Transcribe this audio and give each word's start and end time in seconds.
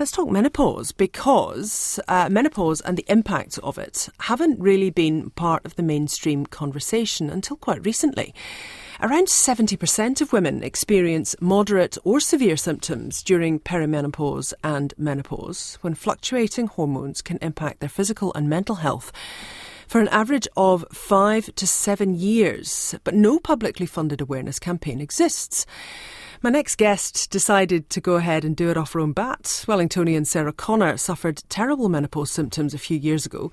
Let's 0.00 0.12
talk 0.12 0.30
menopause 0.30 0.92
because 0.92 2.00
uh, 2.08 2.30
menopause 2.30 2.80
and 2.80 2.96
the 2.96 3.04
impacts 3.06 3.58
of 3.58 3.76
it 3.76 4.08
haven't 4.20 4.58
really 4.58 4.88
been 4.88 5.28
part 5.28 5.66
of 5.66 5.76
the 5.76 5.82
mainstream 5.82 6.46
conversation 6.46 7.28
until 7.28 7.58
quite 7.58 7.84
recently. 7.84 8.34
Around 9.02 9.26
70% 9.26 10.22
of 10.22 10.32
women 10.32 10.62
experience 10.62 11.36
moderate 11.38 11.98
or 12.02 12.18
severe 12.18 12.56
symptoms 12.56 13.22
during 13.22 13.60
perimenopause 13.60 14.54
and 14.64 14.94
menopause 14.96 15.76
when 15.82 15.94
fluctuating 15.94 16.68
hormones 16.68 17.20
can 17.20 17.36
impact 17.42 17.80
their 17.80 17.90
physical 17.90 18.32
and 18.32 18.48
mental 18.48 18.76
health 18.76 19.12
for 19.86 20.00
an 20.00 20.08
average 20.08 20.48
of 20.56 20.82
five 20.92 21.54
to 21.56 21.66
seven 21.66 22.14
years, 22.14 22.94
but 23.04 23.12
no 23.12 23.38
publicly 23.38 23.84
funded 23.84 24.22
awareness 24.22 24.58
campaign 24.58 24.98
exists. 24.98 25.66
My 26.42 26.48
next 26.48 26.76
guest 26.76 27.30
decided 27.30 27.90
to 27.90 28.00
go 28.00 28.14
ahead 28.14 28.46
and 28.46 28.56
do 28.56 28.70
it 28.70 28.78
off 28.78 28.94
her 28.94 29.00
own 29.00 29.12
bat. 29.12 29.42
Wellingtonian 29.68 30.26
Sarah 30.26 30.54
Connor 30.54 30.96
suffered 30.96 31.42
terrible 31.50 31.90
menopause 31.90 32.30
symptoms 32.30 32.72
a 32.72 32.78
few 32.78 32.96
years 32.96 33.26
ago, 33.26 33.52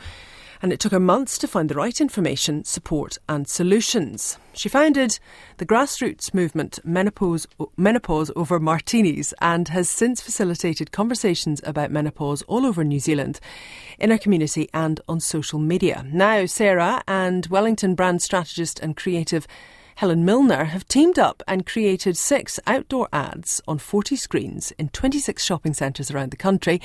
and 0.61 0.71
it 0.71 0.79
took 0.79 0.93
her 0.93 0.99
months 0.99 1.37
to 1.39 1.49
find 1.49 1.67
the 1.67 1.75
right 1.75 1.99
information, 1.99 2.63
support, 2.63 3.17
and 3.27 3.45
solutions. 3.45 4.37
She 4.53 4.69
founded 4.69 5.19
the 5.57 5.65
grassroots 5.65 6.33
movement 6.33 6.79
Menopause, 6.85 7.45
menopause 7.75 8.31
Over 8.37 8.57
Martinis 8.57 9.33
and 9.41 9.67
has 9.67 9.89
since 9.89 10.21
facilitated 10.21 10.93
conversations 10.93 11.61
about 11.65 11.91
menopause 11.91 12.41
all 12.43 12.65
over 12.65 12.85
New 12.85 13.01
Zealand 13.01 13.41
in 13.99 14.11
her 14.11 14.17
community 14.17 14.69
and 14.73 15.01
on 15.09 15.19
social 15.19 15.59
media. 15.59 16.05
Now, 16.09 16.45
Sarah 16.45 17.03
and 17.05 17.47
Wellington 17.47 17.95
brand 17.95 18.21
strategist 18.21 18.79
and 18.79 18.95
creative 18.95 19.45
Helen 19.97 20.23
Milner 20.23 20.65
have 20.65 20.87
teamed 20.87 21.17
up 21.17 21.41
and 21.47 21.65
created 21.65 22.17
six 22.17 22.59
outdoor 22.67 23.09
ads 23.11 23.63
on 23.67 23.79
40 23.79 24.15
screens 24.15 24.69
in 24.77 24.89
26 24.89 25.43
shopping 25.43 25.73
centres 25.73 26.11
around 26.11 26.29
the 26.29 26.37
country 26.37 26.79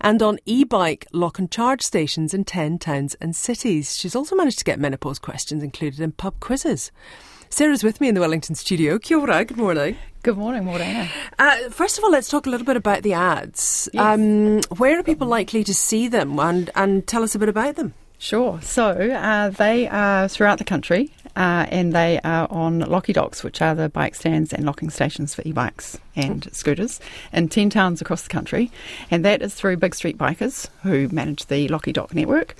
and 0.00 0.22
on 0.22 0.38
e 0.46 0.62
bike 0.62 1.04
lock 1.12 1.40
and 1.40 1.50
charge 1.50 1.82
stations 1.82 2.32
in 2.32 2.44
10 2.44 2.78
towns 2.78 3.16
and 3.16 3.34
cities. 3.34 3.96
She's 3.98 4.14
also 4.14 4.36
managed 4.36 4.60
to 4.60 4.64
get 4.64 4.78
menopause 4.78 5.18
questions 5.18 5.64
included 5.64 5.98
in 5.98 6.12
pub 6.12 6.38
quizzes. 6.38 6.92
Sarah's 7.50 7.82
with 7.82 8.00
me 8.00 8.06
in 8.06 8.14
the 8.14 8.20
Wellington 8.20 8.54
studio. 8.54 9.00
Kia 9.00 9.18
ora, 9.18 9.44
good 9.44 9.56
morning. 9.56 9.96
Good 10.22 10.38
morning, 10.38 10.64
Morena. 10.64 11.10
Uh, 11.40 11.70
first 11.70 11.98
of 11.98 12.04
all, 12.04 12.12
let's 12.12 12.28
talk 12.28 12.46
a 12.46 12.50
little 12.50 12.66
bit 12.66 12.76
about 12.76 13.02
the 13.02 13.14
ads. 13.14 13.88
Yes. 13.92 14.00
Um, 14.00 14.60
where 14.78 14.96
are 14.96 15.02
people 15.02 15.26
likely 15.26 15.64
to 15.64 15.74
see 15.74 16.06
them 16.06 16.38
and, 16.38 16.70
and 16.76 17.04
tell 17.04 17.24
us 17.24 17.34
a 17.34 17.38
bit 17.40 17.48
about 17.48 17.74
them? 17.74 17.94
Sure. 18.18 18.60
So 18.62 18.90
uh, 18.90 19.50
they 19.50 19.88
are 19.88 20.28
throughout 20.28 20.58
the 20.58 20.64
country 20.64 21.12
uh, 21.38 21.66
and 21.70 21.92
they 21.92 22.18
are 22.24 22.48
on 22.50 22.80
Locky 22.80 23.12
Docks, 23.12 23.44
which 23.44 23.62
are 23.62 23.72
the 23.72 23.88
bike 23.88 24.16
stands 24.16 24.52
and 24.52 24.66
locking 24.66 24.90
stations 24.90 25.36
for 25.36 25.42
e 25.44 25.52
bikes 25.52 25.96
and 26.16 26.48
scooters 26.52 26.98
in 27.32 27.48
10 27.48 27.70
towns 27.70 28.00
across 28.00 28.22
the 28.22 28.28
country. 28.28 28.72
And 29.08 29.24
that 29.24 29.40
is 29.40 29.54
through 29.54 29.76
Big 29.76 29.94
Street 29.94 30.18
Bikers, 30.18 30.68
who 30.82 31.08
manage 31.10 31.46
the 31.46 31.68
Locky 31.68 31.92
Dock 31.92 32.12
network. 32.12 32.56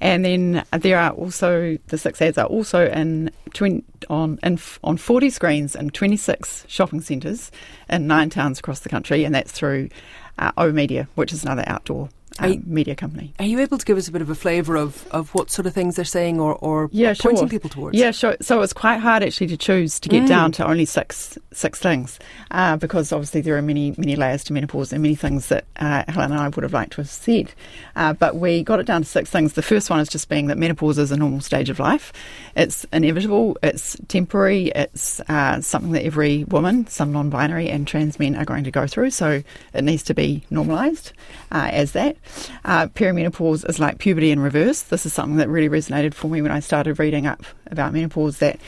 And 0.00 0.24
then 0.24 0.64
there 0.70 0.98
are 0.98 1.10
also, 1.10 1.76
the 1.88 1.98
six 1.98 2.22
ads 2.22 2.38
are 2.38 2.46
also 2.46 2.88
in, 2.88 3.30
20, 3.52 3.84
on, 4.08 4.38
in, 4.42 4.58
on 4.82 4.96
40 4.96 5.28
screens 5.28 5.76
in 5.76 5.90
26 5.90 6.64
shopping 6.68 7.02
centres 7.02 7.50
in 7.90 8.06
nine 8.06 8.30
towns 8.30 8.58
across 8.58 8.80
the 8.80 8.88
country. 8.88 9.24
And 9.24 9.34
that's 9.34 9.52
through 9.52 9.90
uh, 10.38 10.52
O 10.56 10.72
Media, 10.72 11.06
which 11.16 11.34
is 11.34 11.44
another 11.44 11.64
outdoor 11.66 12.08
um, 12.38 12.52
you, 12.52 12.62
media 12.64 12.94
company. 12.94 13.34
Are 13.38 13.44
you 13.44 13.60
able 13.60 13.78
to 13.78 13.84
give 13.84 13.96
us 13.96 14.08
a 14.08 14.12
bit 14.12 14.22
of 14.22 14.30
a 14.30 14.34
flavour 14.34 14.76
of, 14.76 15.06
of 15.10 15.34
what 15.34 15.50
sort 15.50 15.66
of 15.66 15.74
things 15.74 15.96
they're 15.96 16.04
saying 16.04 16.40
or, 16.40 16.54
or 16.56 16.88
yeah, 16.92 17.14
pointing 17.18 17.42
sure. 17.42 17.48
people 17.48 17.70
towards? 17.70 17.96
Yeah, 17.96 18.10
sure. 18.10 18.36
So 18.40 18.62
it's 18.62 18.72
quite 18.72 18.98
hard 18.98 19.22
actually 19.22 19.48
to 19.48 19.56
choose 19.56 20.00
to 20.00 20.08
get 20.08 20.24
mm. 20.24 20.28
down 20.28 20.52
to 20.52 20.66
only 20.66 20.84
six 20.84 21.38
six 21.52 21.78
things 21.78 22.18
uh, 22.50 22.76
because 22.76 23.12
obviously 23.12 23.42
there 23.42 23.56
are 23.58 23.62
many 23.62 23.94
many 23.98 24.16
layers 24.16 24.42
to 24.44 24.54
menopause 24.54 24.90
and 24.92 25.02
many 25.02 25.14
things 25.14 25.48
that 25.48 25.64
uh, 25.76 26.02
Helen 26.08 26.32
and 26.32 26.40
I 26.40 26.48
would 26.48 26.62
have 26.62 26.72
liked 26.72 26.92
to 26.92 26.98
have 26.98 27.10
said. 27.10 27.52
Uh, 27.96 28.12
but 28.12 28.36
we 28.36 28.62
got 28.62 28.80
it 28.80 28.86
down 28.86 29.02
to 29.02 29.08
six 29.08 29.30
things. 29.30 29.52
The 29.52 29.62
first 29.62 29.90
one 29.90 30.00
is 30.00 30.08
just 30.08 30.28
being 30.28 30.46
that 30.46 30.58
menopause 30.58 30.98
is 30.98 31.12
a 31.12 31.16
normal 31.16 31.40
stage 31.40 31.70
of 31.70 31.78
life. 31.78 32.12
It's 32.56 32.84
inevitable. 32.92 33.58
It's 33.62 33.96
temporary. 34.08 34.68
It's 34.74 35.20
uh, 35.20 35.60
something 35.60 35.92
that 35.92 36.04
every 36.04 36.44
woman, 36.44 36.86
some 36.86 37.12
non-binary 37.12 37.68
and 37.68 37.86
trans 37.86 38.18
men 38.18 38.36
are 38.36 38.44
going 38.44 38.64
to 38.64 38.70
go 38.70 38.86
through. 38.86 39.10
So 39.10 39.42
it 39.74 39.84
needs 39.84 40.02
to 40.04 40.14
be 40.14 40.44
normalised 40.50 41.12
uh, 41.50 41.68
as 41.72 41.92
that. 41.92 42.16
Uh, 42.64 42.86
perimenopause 42.88 43.68
is 43.68 43.78
like 43.78 43.98
puberty 43.98 44.30
in 44.30 44.40
reverse. 44.40 44.82
This 44.82 45.06
is 45.06 45.12
something 45.12 45.36
that 45.36 45.48
really 45.48 45.68
resonated 45.68 46.14
for 46.14 46.28
me 46.28 46.42
when 46.42 46.52
I 46.52 46.60
started 46.60 46.98
reading 46.98 47.26
up 47.26 47.44
about 47.70 47.92
menopause. 47.92 48.38
That 48.38 48.58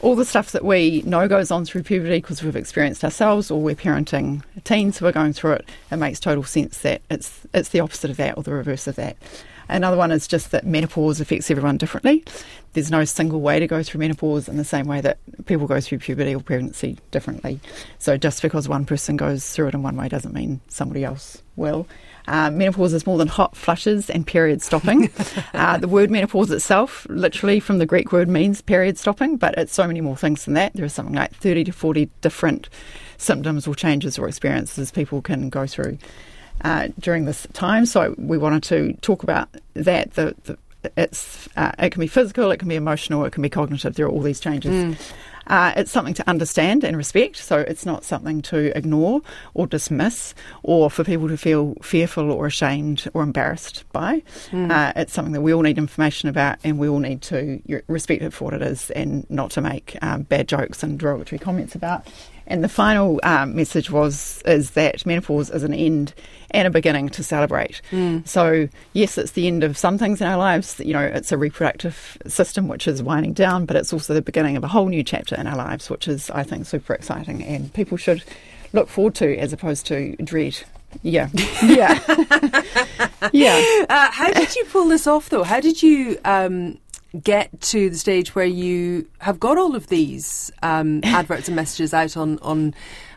all 0.00 0.14
the 0.14 0.24
stuff 0.24 0.52
that 0.52 0.64
we 0.64 1.02
know 1.06 1.26
goes 1.28 1.50
on 1.50 1.64
through 1.64 1.82
puberty 1.82 2.18
because 2.18 2.42
we've 2.42 2.56
experienced 2.56 3.04
ourselves 3.04 3.50
or 3.50 3.60
we're 3.60 3.74
parenting 3.74 4.42
teens 4.64 4.98
who 4.98 5.06
are 5.06 5.12
going 5.12 5.32
through 5.32 5.52
it, 5.52 5.68
it 5.90 5.96
makes 5.96 6.20
total 6.20 6.44
sense 6.44 6.78
that 6.78 7.00
it's 7.10 7.40
it's 7.54 7.70
the 7.70 7.80
opposite 7.80 8.10
of 8.10 8.16
that 8.18 8.36
or 8.36 8.42
the 8.42 8.52
reverse 8.52 8.86
of 8.86 8.96
that. 8.96 9.16
Another 9.68 9.96
one 9.96 10.12
is 10.12 10.26
just 10.26 10.50
that 10.50 10.66
menopause 10.66 11.20
affects 11.20 11.50
everyone 11.50 11.78
differently. 11.78 12.22
There's 12.74 12.90
no 12.90 13.04
single 13.04 13.40
way 13.40 13.60
to 13.60 13.66
go 13.66 13.82
through 13.82 14.00
menopause 14.00 14.48
in 14.48 14.56
the 14.56 14.64
same 14.64 14.86
way 14.86 15.00
that 15.00 15.18
people 15.46 15.66
go 15.66 15.80
through 15.80 15.98
puberty 15.98 16.34
or 16.34 16.40
pregnancy 16.40 16.98
differently. 17.10 17.60
So 17.98 18.16
just 18.16 18.42
because 18.42 18.68
one 18.68 18.84
person 18.84 19.16
goes 19.16 19.48
through 19.50 19.68
it 19.68 19.74
in 19.74 19.82
one 19.82 19.96
way 19.96 20.08
doesn't 20.08 20.34
mean 20.34 20.60
somebody 20.68 21.04
else 21.04 21.40
will. 21.56 21.86
Uh, 22.26 22.50
menopause 22.50 22.92
is 22.94 23.06
more 23.06 23.18
than 23.18 23.28
hot 23.28 23.54
flushes 23.54 24.08
and 24.08 24.26
period 24.26 24.62
stopping. 24.62 25.10
uh, 25.54 25.76
the 25.76 25.88
word 25.88 26.10
menopause 26.10 26.50
itself, 26.50 27.06
literally 27.10 27.60
from 27.60 27.78
the 27.78 27.86
Greek 27.86 28.12
word, 28.12 28.28
means 28.28 28.60
period 28.62 28.96
stopping, 28.96 29.36
but 29.36 29.54
it's 29.58 29.74
so 29.74 29.86
many 29.86 30.00
more 30.00 30.16
things 30.16 30.44
than 30.44 30.54
that. 30.54 30.72
There 30.74 30.84
are 30.84 30.88
something 30.88 31.14
like 31.14 31.34
30 31.34 31.64
to 31.64 31.72
40 31.72 32.10
different 32.22 32.68
symptoms 33.18 33.66
or 33.66 33.74
changes 33.74 34.18
or 34.18 34.26
experiences 34.26 34.90
people 34.90 35.22
can 35.22 35.48
go 35.50 35.66
through 35.66 35.98
uh, 36.62 36.88
during 36.98 37.24
this 37.26 37.46
time. 37.52 37.86
So 37.86 38.14
we 38.18 38.38
wanted 38.38 38.62
to 38.64 38.94
talk 39.00 39.22
about 39.22 39.48
that. 39.74 40.14
The, 40.14 40.34
the 40.44 40.58
it's 40.96 41.48
uh, 41.56 41.72
it 41.78 41.90
can 41.90 42.00
be 42.00 42.06
physical, 42.06 42.50
it 42.50 42.58
can 42.58 42.68
be 42.68 42.74
emotional, 42.74 43.24
it 43.24 43.32
can 43.32 43.42
be 43.42 43.48
cognitive. 43.48 43.94
There 43.94 44.06
are 44.06 44.10
all 44.10 44.20
these 44.20 44.40
changes. 44.40 44.72
Mm. 44.72 45.12
Uh, 45.46 45.72
it's 45.76 45.90
something 45.90 46.14
to 46.14 46.28
understand 46.28 46.84
and 46.84 46.96
respect, 46.96 47.36
so 47.36 47.58
it's 47.58 47.86
not 47.86 48.04
something 48.04 48.42
to 48.42 48.76
ignore 48.76 49.20
or 49.54 49.66
dismiss 49.66 50.34
or 50.62 50.90
for 50.90 51.04
people 51.04 51.28
to 51.28 51.36
feel 51.36 51.74
fearful 51.82 52.30
or 52.30 52.46
ashamed 52.46 53.08
or 53.14 53.22
embarrassed 53.22 53.84
by. 53.92 54.22
Mm. 54.50 54.70
Uh, 54.70 54.92
it's 54.96 55.12
something 55.12 55.32
that 55.32 55.42
we 55.42 55.52
all 55.52 55.62
need 55.62 55.78
information 55.78 56.28
about 56.28 56.58
and 56.64 56.78
we 56.78 56.88
all 56.88 57.00
need 57.00 57.22
to 57.22 57.60
respect 57.88 58.22
it 58.22 58.32
for 58.32 58.44
what 58.44 58.54
it 58.54 58.62
is 58.62 58.90
and 58.90 59.28
not 59.30 59.50
to 59.52 59.60
make 59.60 59.96
um, 60.02 60.22
bad 60.22 60.48
jokes 60.48 60.82
and 60.82 60.98
derogatory 60.98 61.38
comments 61.38 61.74
about. 61.74 62.06
And 62.46 62.62
the 62.62 62.68
final 62.68 63.20
um, 63.22 63.54
message 63.54 63.90
was 63.90 64.42
is 64.44 64.72
that 64.72 65.04
menopause 65.06 65.50
is 65.50 65.62
an 65.62 65.74
end 65.74 66.14
and 66.50 66.68
a 66.68 66.70
beginning 66.70 67.08
to 67.10 67.22
celebrate. 67.22 67.80
Mm. 67.90 68.26
So 68.26 68.68
yes, 68.92 69.18
it's 69.18 69.32
the 69.32 69.46
end 69.46 69.64
of 69.64 69.76
some 69.76 69.98
things 69.98 70.20
in 70.20 70.26
our 70.26 70.36
lives. 70.36 70.80
You 70.80 70.92
know, 70.92 71.02
it's 71.02 71.32
a 71.32 71.38
reproductive 71.38 72.18
system 72.26 72.68
which 72.68 72.86
is 72.86 73.02
winding 73.02 73.32
down, 73.32 73.66
but 73.66 73.76
it's 73.76 73.92
also 73.92 74.14
the 74.14 74.22
beginning 74.22 74.56
of 74.56 74.64
a 74.64 74.68
whole 74.68 74.88
new 74.88 75.02
chapter 75.02 75.34
in 75.34 75.46
our 75.46 75.56
lives, 75.56 75.90
which 75.90 76.06
is 76.06 76.30
I 76.30 76.42
think 76.42 76.66
super 76.66 76.94
exciting, 76.94 77.42
and 77.42 77.72
people 77.72 77.96
should 77.96 78.22
look 78.72 78.88
forward 78.88 79.14
to 79.16 79.36
as 79.38 79.52
opposed 79.52 79.86
to 79.86 80.16
dread. 80.16 80.58
Yeah, 81.02 81.28
yeah, 81.62 81.98
yeah. 83.32 83.84
Uh, 83.88 84.10
how 84.12 84.32
did 84.32 84.54
you 84.54 84.64
pull 84.66 84.88
this 84.88 85.06
off, 85.06 85.28
though? 85.28 85.42
How 85.42 85.60
did 85.60 85.82
you 85.82 86.18
um, 86.24 86.78
get 87.22 87.60
to 87.60 87.90
the 87.90 87.96
stage 87.96 88.34
where 88.34 88.44
you 88.44 89.06
have 89.18 89.38
got 89.38 89.56
all 89.56 89.76
of 89.76 89.88
these 89.88 90.50
um, 90.62 91.00
adverts 91.04 91.48
and 91.48 91.56
messages 91.56 91.94
out 91.94 92.16
on, 92.16 92.38
on 92.40 92.74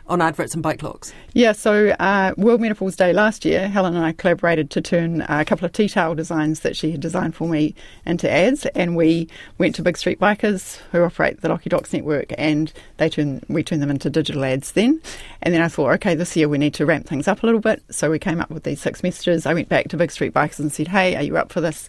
on 0.08 0.22
adverts 0.22 0.54
and 0.54 0.62
bike 0.62 0.82
locks? 0.82 1.12
Yeah, 1.34 1.52
so 1.52 1.90
uh, 2.00 2.32
World 2.36 2.60
Menopause 2.60 2.96
Day 2.96 3.12
last 3.12 3.44
year, 3.44 3.68
Helen 3.68 3.94
and 3.94 4.04
I 4.04 4.12
collaborated 4.12 4.70
to 4.70 4.80
turn 4.80 5.20
a 5.28 5.44
couple 5.44 5.66
of 5.66 5.72
tea 5.72 5.88
towel 5.88 6.14
designs 6.14 6.60
that 6.60 6.76
she 6.76 6.90
had 6.90 7.00
designed 7.00 7.34
for 7.34 7.48
me 7.48 7.74
into 8.06 8.30
ads, 8.30 8.66
and 8.66 8.96
we 8.96 9.28
went 9.58 9.74
to 9.76 9.82
Big 9.82 9.98
Street 9.98 10.18
Bikers, 10.18 10.78
who 10.92 11.02
operate 11.02 11.40
the 11.40 11.48
Locky 11.48 11.68
Docks 11.68 11.92
network, 11.92 12.32
and 12.38 12.72
they 12.96 13.08
turn 13.08 13.42
we 13.48 13.62
turned 13.62 13.82
them 13.82 13.90
into 13.90 14.10
digital 14.10 14.44
ads 14.44 14.72
then. 14.72 15.00
And 15.42 15.54
then 15.54 15.60
I 15.60 15.68
thought, 15.68 15.92
okay, 15.94 16.14
this 16.14 16.36
year 16.36 16.48
we 16.48 16.58
need 16.58 16.74
to 16.74 16.86
ramp 16.86 17.06
things 17.06 17.28
up 17.28 17.42
a 17.42 17.46
little 17.46 17.60
bit, 17.60 17.82
so 17.90 18.10
we 18.10 18.18
came 18.18 18.40
up 18.40 18.50
with 18.50 18.64
these 18.64 18.80
six 18.80 19.02
messages. 19.02 19.46
I 19.46 19.54
went 19.54 19.68
back 19.68 19.88
to 19.88 19.96
Big 19.96 20.10
Street 20.10 20.32
Bikers 20.32 20.58
and 20.58 20.72
said, 20.72 20.88
hey, 20.88 21.16
are 21.16 21.22
you 21.22 21.36
up 21.36 21.52
for 21.52 21.60
this? 21.60 21.88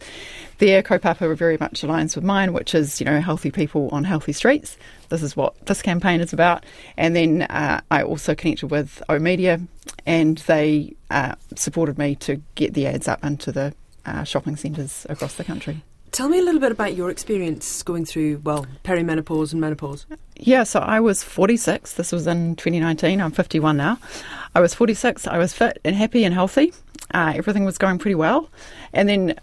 Their 0.60 0.84
kaupapa 0.84 1.36
very 1.36 1.58
much 1.60 1.82
aligns 1.82 2.16
with 2.16 2.24
mine, 2.24 2.54
which 2.54 2.76
is, 2.76 3.00
you 3.00 3.06
know, 3.06 3.20
healthy 3.20 3.50
people 3.50 3.90
on 3.92 4.04
healthy 4.04 4.34
streets. 4.34 4.78
This 5.10 5.24
is 5.24 5.36
what 5.36 5.66
this 5.66 5.82
campaign 5.82 6.22
is 6.22 6.32
about. 6.34 6.66
And 6.98 7.16
then 7.16 7.44
uh, 7.44 7.82
I 7.90 8.04
also 8.04 8.36
connected 8.36 8.68
with 8.68 9.02
O 9.10 9.20
Media, 9.20 9.60
and 10.06 10.38
they 10.40 10.96
uh, 11.10 11.36
supported 11.56 11.98
me 11.98 12.16
to 12.16 12.42
get 12.56 12.74
the 12.74 12.88
ads 12.88 13.08
up 13.08 13.24
into 13.24 13.52
the 13.52 13.74
uh, 14.06 14.24
shopping 14.24 14.56
centres 14.56 15.06
across 15.10 15.36
the 15.36 15.44
country. 15.44 15.82
Tell 16.12 16.28
me 16.28 16.40
a 16.40 16.42
little 16.42 16.60
bit 16.60 16.72
about 16.72 16.96
your 16.96 17.12
experience 17.12 17.84
going 17.84 18.04
through, 18.04 18.42
well, 18.44 18.66
perimenopause 18.84 19.52
and 19.52 19.62
menopause. 19.62 20.08
Yeah, 20.38 20.64
so 20.64 20.80
I 20.80 21.00
was 21.00 21.24
46. 21.24 21.94
This 21.94 22.12
was 22.12 22.26
in 22.26 22.56
2019. 22.56 23.22
I'm 23.22 23.32
51 23.32 23.78
now. 23.78 24.00
I 24.56 24.60
was 24.60 24.74
46. 24.74 25.28
I 25.28 25.38
was 25.38 25.54
fit 25.54 25.80
and 25.86 25.96
happy 25.96 26.24
and 26.24 26.34
healthy. 26.34 26.74
Uh, 27.14 27.34
everything 27.36 27.64
was 27.64 27.78
going 27.78 28.00
pretty 28.00 28.16
well. 28.16 28.50
And 28.92 29.08
then 29.08 29.40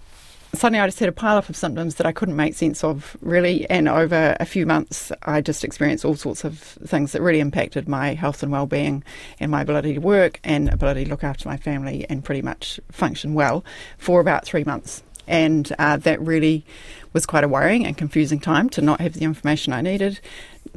suddenly 0.54 0.80
I 0.80 0.86
just 0.86 0.98
had 0.98 1.08
a 1.08 1.12
pile 1.12 1.36
up 1.36 1.48
of 1.48 1.56
symptoms 1.56 1.96
that 1.96 2.06
I 2.06 2.12
couldn't 2.12 2.36
make 2.36 2.54
sense 2.54 2.82
of 2.82 3.16
really. 3.20 3.68
And 3.70 3.88
over 3.88 4.36
a 4.40 4.46
few 4.46 4.66
months, 4.66 5.12
I 5.22 5.40
just 5.40 5.64
experienced 5.64 6.04
all 6.04 6.16
sorts 6.16 6.44
of 6.44 6.58
things 6.58 7.12
that 7.12 7.22
really 7.22 7.40
impacted 7.40 7.88
my 7.88 8.14
health 8.14 8.42
and 8.42 8.52
well-being 8.52 9.04
and 9.40 9.50
my 9.50 9.62
ability 9.62 9.94
to 9.94 10.00
work 10.00 10.40
and 10.44 10.68
ability 10.68 11.04
to 11.04 11.10
look 11.10 11.24
after 11.24 11.48
my 11.48 11.56
family 11.56 12.06
and 12.08 12.24
pretty 12.24 12.42
much 12.42 12.80
function 12.90 13.34
well 13.34 13.64
for 13.98 14.20
about 14.20 14.44
three 14.44 14.64
months. 14.64 15.02
And 15.28 15.74
uh, 15.78 15.96
that 15.98 16.20
really 16.20 16.64
was 17.12 17.26
quite 17.26 17.44
a 17.44 17.48
worrying 17.48 17.84
and 17.84 17.96
confusing 17.96 18.38
time 18.38 18.68
to 18.70 18.80
not 18.80 19.00
have 19.00 19.14
the 19.14 19.24
information 19.24 19.72
I 19.72 19.80
needed, 19.80 20.20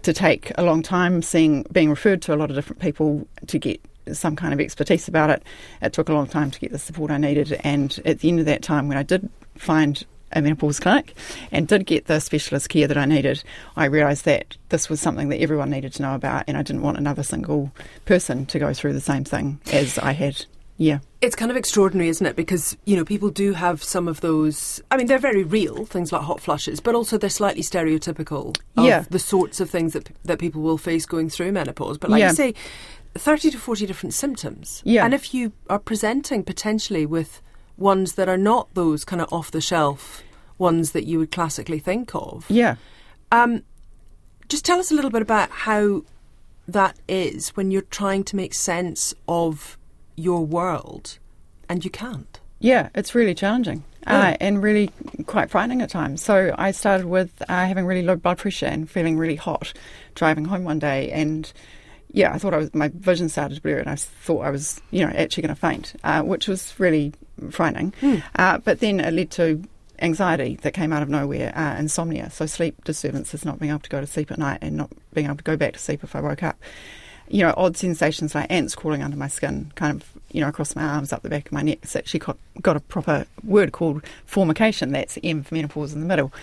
to 0.01 0.13
take 0.13 0.51
a 0.55 0.63
long 0.63 0.81
time 0.81 1.21
seeing 1.21 1.63
being 1.71 1.89
referred 1.89 2.21
to 2.23 2.33
a 2.33 2.37
lot 2.37 2.49
of 2.49 2.55
different 2.55 2.81
people 2.81 3.27
to 3.47 3.59
get 3.59 3.79
some 4.13 4.35
kind 4.35 4.53
of 4.53 4.59
expertise 4.59 5.07
about 5.07 5.29
it. 5.29 5.43
It 5.81 5.93
took 5.93 6.09
a 6.09 6.13
long 6.13 6.25
time 6.27 6.49
to 6.49 6.59
get 6.59 6.71
the 6.71 6.79
support 6.79 7.11
I 7.11 7.17
needed, 7.17 7.59
and 7.63 7.99
at 8.05 8.19
the 8.19 8.29
end 8.29 8.39
of 8.39 8.45
that 8.47 8.63
time, 8.63 8.87
when 8.87 8.97
I 8.97 9.03
did 9.03 9.29
find 9.59 10.05
a 10.31 10.41
menopause 10.41 10.79
clinic 10.79 11.15
and 11.51 11.67
did 11.67 11.85
get 11.85 12.05
the 12.05 12.19
specialist 12.19 12.69
care 12.69 12.87
that 12.87 12.97
I 12.97 13.05
needed, 13.05 13.43
I 13.75 13.85
realised 13.85 14.25
that 14.25 14.57
this 14.69 14.89
was 14.89 15.01
something 15.01 15.29
that 15.29 15.41
everyone 15.41 15.69
needed 15.69 15.93
to 15.93 16.01
know 16.01 16.15
about, 16.15 16.45
and 16.47 16.57
I 16.57 16.61
didn't 16.61 16.81
want 16.81 16.97
another 16.97 17.23
single 17.23 17.71
person 18.05 18.45
to 18.47 18.59
go 18.59 18.73
through 18.73 18.93
the 18.93 19.01
same 19.01 19.23
thing 19.23 19.59
as 19.71 19.97
I 19.97 20.11
had. 20.11 20.45
Yeah. 20.77 20.99
It's 21.19 21.35
kind 21.35 21.51
of 21.51 21.57
extraordinary, 21.57 22.07
isn't 22.09 22.25
it? 22.25 22.37
Because, 22.37 22.77
you 22.85 22.95
know, 22.95 23.03
people 23.03 23.29
do 23.29 23.51
have 23.51 23.83
some 23.83 24.07
of 24.07 24.21
those. 24.21 24.81
I 24.89 24.95
mean, 24.95 25.07
they're 25.07 25.19
very 25.19 25.43
real, 25.43 25.85
things 25.85 26.13
like 26.13 26.21
hot 26.21 26.39
flushes, 26.39 26.79
but 26.79 26.95
also 26.95 27.17
they're 27.17 27.29
slightly 27.29 27.61
stereotypical 27.61 28.57
of 28.77 28.85
yeah. 28.85 29.03
the 29.09 29.19
sorts 29.19 29.59
of 29.59 29.69
things 29.69 29.91
that, 29.91 30.09
that 30.23 30.39
people 30.39 30.61
will 30.61 30.77
face 30.77 31.05
going 31.05 31.29
through 31.29 31.51
menopause. 31.51 31.97
But 31.97 32.11
like 32.11 32.21
yeah. 32.21 32.29
you 32.29 32.35
say, 32.35 32.53
30 33.15 33.51
to 33.51 33.57
40 33.57 33.87
different 33.87 34.13
symptoms. 34.13 34.81
Yeah. 34.85 35.03
And 35.03 35.13
if 35.13 35.33
you 35.33 35.51
are 35.69 35.79
presenting 35.79 36.43
potentially 36.43 37.05
with 37.05 37.41
ones 37.79 38.13
that 38.13 38.29
are 38.29 38.37
not 38.37 38.73
those 38.73 39.05
kind 39.05 39.21
of 39.21 39.31
off 39.31 39.51
the 39.51 39.61
shelf 39.61 40.23
ones 40.57 40.91
that 40.91 41.05
you 41.05 41.17
would 41.19 41.31
classically 41.31 41.79
think 41.79 42.13
of. 42.13 42.45
Yeah. 42.49 42.75
Um, 43.31 43.63
just 44.49 44.65
tell 44.65 44.79
us 44.79 44.91
a 44.91 44.95
little 44.95 45.11
bit 45.11 45.21
about 45.21 45.49
how 45.49 46.03
that 46.67 46.97
is 47.07 47.49
when 47.49 47.71
you're 47.71 47.81
trying 47.83 48.23
to 48.25 48.35
make 48.35 48.53
sense 48.53 49.13
of 49.27 49.77
your 50.15 50.45
world 50.45 51.17
and 51.67 51.83
you 51.83 51.91
can't. 51.91 52.39
Yeah, 52.59 52.89
it's 52.93 53.15
really 53.15 53.33
challenging 53.33 53.83
uh, 54.05 54.35
and 54.39 54.61
really 54.61 54.91
quite 55.27 55.49
frightening 55.49 55.81
at 55.81 55.89
times. 55.89 56.21
So 56.21 56.53
I 56.57 56.71
started 56.71 57.05
with 57.05 57.41
uh, 57.47 57.65
having 57.65 57.85
really 57.85 58.01
low 58.01 58.15
blood 58.15 58.37
pressure 58.37 58.65
and 58.65 58.89
feeling 58.89 59.17
really 59.17 59.35
hot, 59.35 59.73
driving 60.15 60.45
home 60.45 60.63
one 60.63 60.79
day, 60.79 61.11
and 61.11 61.51
yeah, 62.11 62.33
I 62.33 62.37
thought 62.37 62.53
I 62.53 62.57
was 62.57 62.73
my 62.73 62.89
vision 62.89 63.29
started 63.29 63.55
to 63.55 63.61
blur, 63.61 63.77
and 63.77 63.89
I 63.89 63.95
thought 63.95 64.41
I 64.41 64.49
was 64.49 64.81
you 64.91 65.05
know 65.05 65.11
actually 65.11 65.43
going 65.43 65.55
to 65.55 65.59
faint, 65.61 65.93
uh, 66.03 66.21
which 66.21 66.47
was 66.47 66.73
really 66.79 67.13
frightening. 67.51 67.93
Mm. 68.01 68.63
but 68.63 68.79
then 68.79 68.99
it 68.99 69.13
led 69.13 69.31
to 69.31 69.63
anxiety 70.01 70.55
that 70.61 70.73
came 70.73 70.93
out 70.93 71.03
of 71.03 71.09
nowhere, 71.09 71.55
uh, 71.55 71.77
insomnia, 71.77 72.29
so 72.29 72.45
sleep 72.45 72.83
disturbances, 72.83 73.45
not 73.45 73.59
being 73.59 73.71
able 73.71 73.79
to 73.81 73.89
go 73.89 73.99
to 73.99 74.07
sleep 74.07 74.31
at 74.31 74.37
night 74.37 74.59
and 74.61 74.77
not 74.77 74.89
being 75.13 75.27
able 75.27 75.37
to 75.37 75.43
go 75.43 75.57
back 75.57 75.73
to 75.73 75.79
sleep 75.79 76.03
if 76.03 76.15
I 76.15 76.21
woke 76.21 76.43
up. 76.43 76.57
You 77.27 77.43
know, 77.43 77.53
odd 77.57 77.77
sensations 77.77 78.33
like 78.33 78.49
ants 78.49 78.73
crawling 78.73 79.03
under 79.03 79.15
my 79.15 79.27
skin, 79.27 79.71
kind 79.75 80.01
of, 80.01 80.09
you 80.31 80.41
know, 80.41 80.47
across 80.47 80.75
my 80.75 80.81
arms, 80.81 81.13
up 81.13 81.21
the 81.21 81.29
back 81.29 81.45
of 81.45 81.51
my 81.51 81.61
neck. 81.61 81.77
It's 81.83 81.95
actually 81.95 82.21
got, 82.21 82.37
got 82.59 82.75
a 82.75 82.79
proper 82.79 83.27
word 83.43 83.71
called 83.71 84.03
formication. 84.25 84.91
That's 84.91 85.19
M 85.23 85.43
for 85.43 85.53
menopause 85.53 85.93
in 85.93 85.99
the 85.99 86.07
middle. 86.07 86.33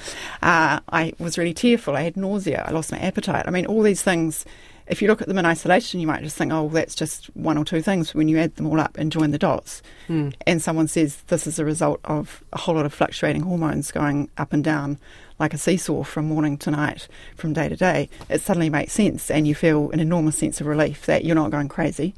Uh, 0.42 0.78
I 0.90 1.12
was 1.18 1.38
really 1.38 1.54
tearful. 1.54 1.96
I 1.96 2.02
had 2.02 2.16
nausea. 2.16 2.64
I 2.64 2.70
lost 2.70 2.92
my 2.92 2.98
appetite. 2.98 3.48
I 3.48 3.50
mean, 3.50 3.66
all 3.66 3.82
these 3.82 4.02
things 4.02 4.44
if 4.86 5.02
you 5.02 5.08
look 5.08 5.20
at 5.20 5.28
them 5.28 5.38
in 5.38 5.46
isolation, 5.46 6.00
you 6.00 6.06
might 6.06 6.22
just 6.22 6.36
think, 6.36 6.52
oh, 6.52 6.62
well, 6.62 6.68
that's 6.68 6.94
just 6.94 7.26
one 7.36 7.58
or 7.58 7.64
two 7.64 7.82
things. 7.82 8.14
When 8.14 8.28
you 8.28 8.38
add 8.38 8.56
them 8.56 8.66
all 8.66 8.80
up 8.80 8.96
and 8.96 9.10
join 9.10 9.30
the 9.30 9.38
dots, 9.38 9.82
mm. 10.08 10.34
and 10.46 10.62
someone 10.62 10.88
says 10.88 11.16
this 11.26 11.46
is 11.46 11.58
a 11.58 11.64
result 11.64 12.00
of 12.04 12.44
a 12.52 12.58
whole 12.58 12.74
lot 12.74 12.86
of 12.86 12.94
fluctuating 12.94 13.42
hormones 13.42 13.90
going 13.90 14.30
up 14.36 14.52
and 14.52 14.62
down 14.62 14.98
like 15.38 15.52
a 15.52 15.58
seesaw 15.58 16.02
from 16.02 16.26
morning 16.26 16.56
to 16.56 16.70
night, 16.70 17.08
from 17.36 17.52
day 17.52 17.68
to 17.68 17.76
day, 17.76 18.08
it 18.28 18.40
suddenly 18.40 18.70
makes 18.70 18.92
sense, 18.92 19.30
and 19.30 19.46
you 19.46 19.54
feel 19.54 19.90
an 19.90 20.00
enormous 20.00 20.38
sense 20.38 20.60
of 20.60 20.66
relief 20.66 21.06
that 21.06 21.24
you're 21.24 21.34
not 21.34 21.50
going 21.50 21.68
crazy, 21.68 22.14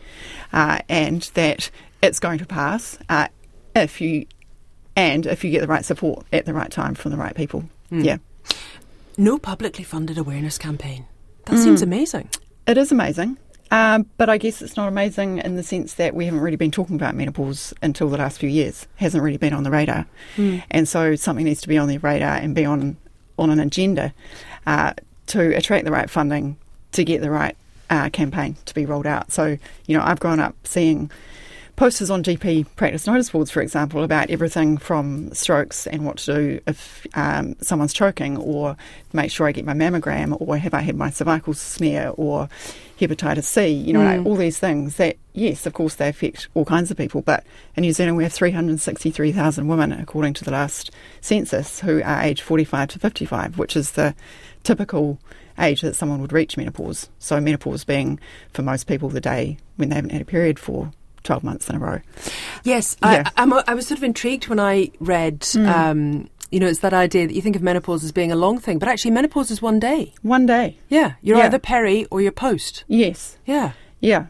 uh, 0.52 0.78
and 0.88 1.22
that 1.34 1.70
it's 2.02 2.20
going 2.20 2.38
to 2.38 2.46
pass 2.46 2.98
uh, 3.08 3.26
if 3.74 4.00
you 4.00 4.26
and 4.94 5.26
if 5.26 5.44
you 5.44 5.50
get 5.50 5.60
the 5.60 5.66
right 5.66 5.84
support 5.84 6.26
at 6.32 6.44
the 6.44 6.54
right 6.54 6.70
time 6.70 6.94
from 6.94 7.10
the 7.10 7.16
right 7.16 7.34
people. 7.34 7.64
Mm. 7.90 8.04
Yeah. 8.04 8.18
No 9.16 9.38
publicly 9.38 9.84
funded 9.84 10.18
awareness 10.18 10.58
campaign. 10.58 11.06
That 11.46 11.56
mm. 11.56 11.64
seems 11.64 11.82
amazing. 11.82 12.28
It 12.68 12.76
is 12.76 12.92
amazing. 12.92 13.38
Um, 13.70 14.06
but 14.18 14.28
I 14.28 14.36
guess 14.36 14.60
it's 14.60 14.76
not 14.76 14.88
amazing 14.88 15.38
in 15.38 15.56
the 15.56 15.62
sense 15.62 15.94
that 15.94 16.14
we 16.14 16.26
haven't 16.26 16.40
really 16.40 16.56
been 16.56 16.70
talking 16.70 16.96
about 16.96 17.14
menopause 17.14 17.72
until 17.82 18.10
the 18.10 18.18
last 18.18 18.38
few 18.38 18.48
years. 18.48 18.82
It 18.82 18.88
hasn't 19.00 19.22
really 19.22 19.38
been 19.38 19.54
on 19.54 19.62
the 19.62 19.70
radar, 19.70 20.06
mm. 20.36 20.62
and 20.70 20.86
so 20.86 21.16
something 21.16 21.44
needs 21.44 21.62
to 21.62 21.68
be 21.68 21.76
on 21.76 21.88
the 21.88 21.98
radar 21.98 22.36
and 22.36 22.54
be 22.54 22.64
on 22.64 22.96
on 23.38 23.50
an 23.50 23.60
agenda 23.60 24.12
uh, 24.66 24.92
to 25.28 25.56
attract 25.56 25.84
the 25.84 25.90
right 25.90 26.08
funding 26.08 26.56
to 26.92 27.04
get 27.04 27.20
the 27.20 27.30
right 27.30 27.56
uh, 27.90 28.10
campaign 28.10 28.56
to 28.66 28.74
be 28.74 28.86
rolled 28.86 29.06
out. 29.06 29.32
So 29.32 29.58
you 29.86 29.96
know, 29.96 30.02
I've 30.02 30.20
grown 30.20 30.40
up 30.40 30.54
seeing 30.64 31.10
posters 31.78 32.10
on 32.10 32.24
GP 32.24 32.66
practice 32.74 33.06
notice 33.06 33.30
boards, 33.30 33.52
for 33.52 33.62
example, 33.62 34.02
about 34.02 34.30
everything 34.30 34.76
from 34.78 35.32
strokes 35.32 35.86
and 35.86 36.04
what 36.04 36.18
to 36.18 36.34
do 36.34 36.60
if 36.66 37.06
um, 37.14 37.54
someone's 37.60 37.92
choking, 37.92 38.36
or 38.36 38.76
make 39.12 39.30
sure 39.30 39.46
I 39.46 39.52
get 39.52 39.64
my 39.64 39.74
mammogram, 39.74 40.36
or 40.40 40.56
have 40.56 40.74
I 40.74 40.80
had 40.80 40.96
my 40.96 41.10
cervical 41.10 41.54
smear, 41.54 42.12
or 42.16 42.48
hepatitis 42.98 43.44
C, 43.44 43.68
you 43.68 43.92
know, 43.92 44.00
Mm. 44.00 44.16
like 44.18 44.26
all 44.26 44.34
these 44.34 44.58
things 44.58 44.96
that, 44.96 45.18
yes, 45.34 45.66
of 45.66 45.72
course, 45.72 45.94
they 45.94 46.08
affect 46.08 46.48
all 46.54 46.64
kinds 46.64 46.90
of 46.90 46.96
people. 46.96 47.22
But 47.22 47.44
in 47.76 47.82
New 47.82 47.92
Zealand, 47.92 48.16
we 48.16 48.24
have 48.24 48.32
363,000 48.32 49.68
women, 49.68 49.92
according 49.92 50.34
to 50.34 50.44
the 50.44 50.50
last 50.50 50.90
census, 51.20 51.78
who 51.78 52.02
are 52.02 52.22
aged 52.22 52.40
45 52.42 52.88
to 52.88 52.98
55, 52.98 53.56
which 53.56 53.76
is 53.76 53.92
the 53.92 54.16
typical 54.64 55.20
age 55.60 55.82
that 55.82 55.94
someone 55.94 56.20
would 56.20 56.32
reach 56.32 56.56
menopause. 56.56 57.08
So, 57.20 57.40
menopause 57.40 57.84
being 57.84 58.18
for 58.52 58.62
most 58.62 58.88
people 58.88 59.08
the 59.10 59.20
day 59.20 59.58
when 59.76 59.90
they 59.90 59.94
haven't 59.94 60.10
had 60.10 60.22
a 60.22 60.24
period 60.24 60.58
for 60.58 60.90
12 61.28 61.44
months 61.44 61.68
in 61.68 61.76
a 61.76 61.78
row. 61.78 62.00
Yes, 62.64 62.96
Yeah. 63.02 63.30
I, 63.36 63.42
I'm, 63.42 63.52
I 63.52 63.74
was 63.74 63.86
sort 63.86 63.98
of 63.98 64.04
intrigued 64.04 64.48
when 64.48 64.58
I 64.58 64.90
read, 64.98 65.46
um, 65.58 66.30
you 66.50 66.58
know, 66.58 66.66
it's 66.66 66.78
that 66.80 66.94
idea 66.94 67.26
that 67.26 67.34
you 67.34 67.42
think 67.42 67.54
of 67.54 67.60
menopause 67.62 68.02
as 68.02 68.12
being 68.12 68.32
a 68.32 68.36
long 68.36 68.58
thing, 68.58 68.78
but 68.78 68.88
actually 68.88 69.10
menopause 69.10 69.50
is 69.50 69.60
one 69.60 69.78
day. 69.78 70.14
One 70.22 70.46
day. 70.46 70.78
Yeah, 70.88 71.12
you're 71.20 71.36
Yeah. 71.36 71.44
either 71.44 71.58
peri 71.58 72.06
or 72.10 72.22
you're 72.22 72.32
post. 72.32 72.84
Yes. 72.88 73.36
Yeah. 73.44 73.72
Yeah. 74.00 74.26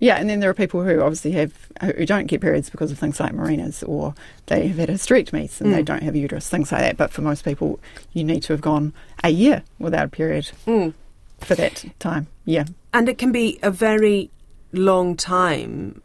Yeah, 0.00 0.14
and 0.16 0.30
then 0.30 0.40
there 0.40 0.48
are 0.48 0.54
people 0.54 0.82
who 0.84 1.02
obviously 1.02 1.32
have 1.32 1.52
who 1.82 2.06
don't 2.06 2.26
get 2.28 2.40
periods 2.40 2.70
because 2.70 2.90
of 2.90 2.98
things 2.98 3.20
like 3.20 3.34
Mirenas 3.34 3.82
or 3.82 4.14
they 4.46 4.68
have 4.68 4.78
had 4.78 4.88
hysterectomies 4.88 5.60
and 5.60 5.72
they 5.74 5.82
Mm. 5.82 5.84
don't 5.84 6.02
have 6.02 6.16
uterus, 6.16 6.48
things 6.48 6.72
like 6.72 6.80
that. 6.80 6.96
But 6.96 7.10
for 7.12 7.20
most 7.20 7.44
people, 7.44 7.78
you 8.14 8.24
need 8.24 8.42
to 8.44 8.54
have 8.54 8.62
gone 8.62 8.94
a 9.22 9.28
year 9.30 9.62
without 9.78 10.06
a 10.06 10.08
period 10.08 10.50
Mm. 10.66 10.94
for 11.40 11.54
that 11.56 11.84
time. 11.98 12.28
Yeah. 12.46 12.64
And 12.94 13.06
it 13.08 13.18
can 13.18 13.32
be 13.32 13.58
a 13.62 13.70
very 13.70 14.30
long 14.72 15.16
time. 15.16 16.00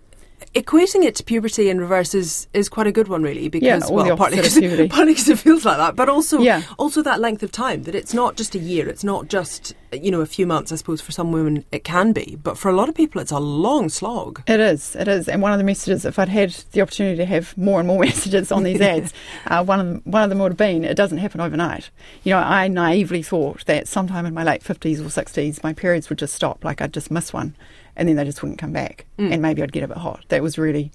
Equating 0.55 1.03
it 1.03 1.15
to 1.15 1.23
puberty 1.23 1.69
in 1.69 1.79
reverse 1.81 2.13
is, 2.13 2.47
is 2.53 2.69
quite 2.69 2.85
a 2.85 2.91
good 2.91 3.07
one, 3.07 3.23
really, 3.23 3.49
because 3.49 3.87
the 3.87 3.91
well, 3.93 4.15
partly 4.15 4.37
because, 4.37 4.53
puberty. 4.57 4.87
partly 4.87 5.15
'cause 5.15 5.27
it 5.27 5.39
feels 5.39 5.65
like 5.65 5.77
that, 5.77 5.95
but 5.95 6.09
also 6.09 6.39
Yeah. 6.41 6.61
also 6.77 7.01
that 7.01 7.19
length 7.19 7.41
of 7.41 7.51
time 7.51 7.83
that 7.83 7.95
it's 7.95 8.13
not 8.13 8.35
just 8.35 8.53
a 8.53 8.59
year, 8.59 8.87
it's 8.87 9.03
not 9.03 9.29
just 9.29 9.73
you 9.91 10.09
know 10.11 10.21
a 10.21 10.25
few 10.27 10.45
months. 10.45 10.71
I 10.71 10.75
suppose 10.75 11.01
for 11.01 11.11
some 11.11 11.31
women 11.31 11.65
it 11.71 11.83
can 11.83 12.13
be, 12.13 12.37
but 12.43 12.57
for 12.57 12.69
a 12.69 12.75
lot 12.75 12.87
of 12.87 12.93
people 12.95 13.19
it's 13.19 13.31
a 13.31 13.39
long 13.39 13.89
slog. 13.89 14.41
It 14.47 14.59
is, 14.59 14.95
it 14.95 15.07
is. 15.07 15.27
And 15.27 15.41
one 15.41 15.51
of 15.53 15.57
the 15.57 15.63
messages, 15.63 16.05
if 16.05 16.19
I'd 16.19 16.29
had 16.29 16.51
the 16.71 16.81
opportunity 16.81 17.17
to 17.17 17.25
have 17.25 17.57
more 17.57 17.79
and 17.79 17.87
more 17.87 17.99
messages 18.05 18.51
on 18.51 18.61
these 18.63 18.79
ads, 18.81 19.11
uh, 19.47 19.63
one, 19.63 19.79
of 19.79 19.85
them, 19.87 20.01
one 20.05 20.21
of 20.23 20.29
them 20.29 20.37
would 20.39 20.51
have 20.51 20.57
been, 20.57 20.83
it 20.83 20.95
doesn't 20.95 21.17
happen 21.19 21.41
overnight. 21.41 21.89
You 22.23 22.33
know, 22.33 22.39
I 22.39 22.67
naively 22.67 23.23
thought 23.23 23.65
that 23.65 23.87
sometime 23.87 24.25
in 24.27 24.33
my 24.35 24.43
late 24.43 24.63
50s 24.63 24.99
or 24.99 25.09
60s, 25.09 25.63
my 25.63 25.73
periods 25.73 26.09
would 26.09 26.19
just 26.19 26.35
stop, 26.35 26.63
like 26.63 26.79
I'd 26.81 26.93
just 26.93 27.09
miss 27.11 27.31
one, 27.33 27.55
and 27.95 28.07
then 28.09 28.15
they 28.15 28.25
just 28.25 28.41
wouldn't 28.41 28.59
come 28.59 28.71
back, 28.73 29.05
Mm. 29.19 29.31
and 29.33 29.41
maybe 29.41 29.61
I'd 29.63 29.71
get 29.71 29.83
a 29.83 29.87
bit 29.87 29.97
hot. 29.97 30.23
That 30.29 30.41
was 30.43 30.57
really 30.57 30.91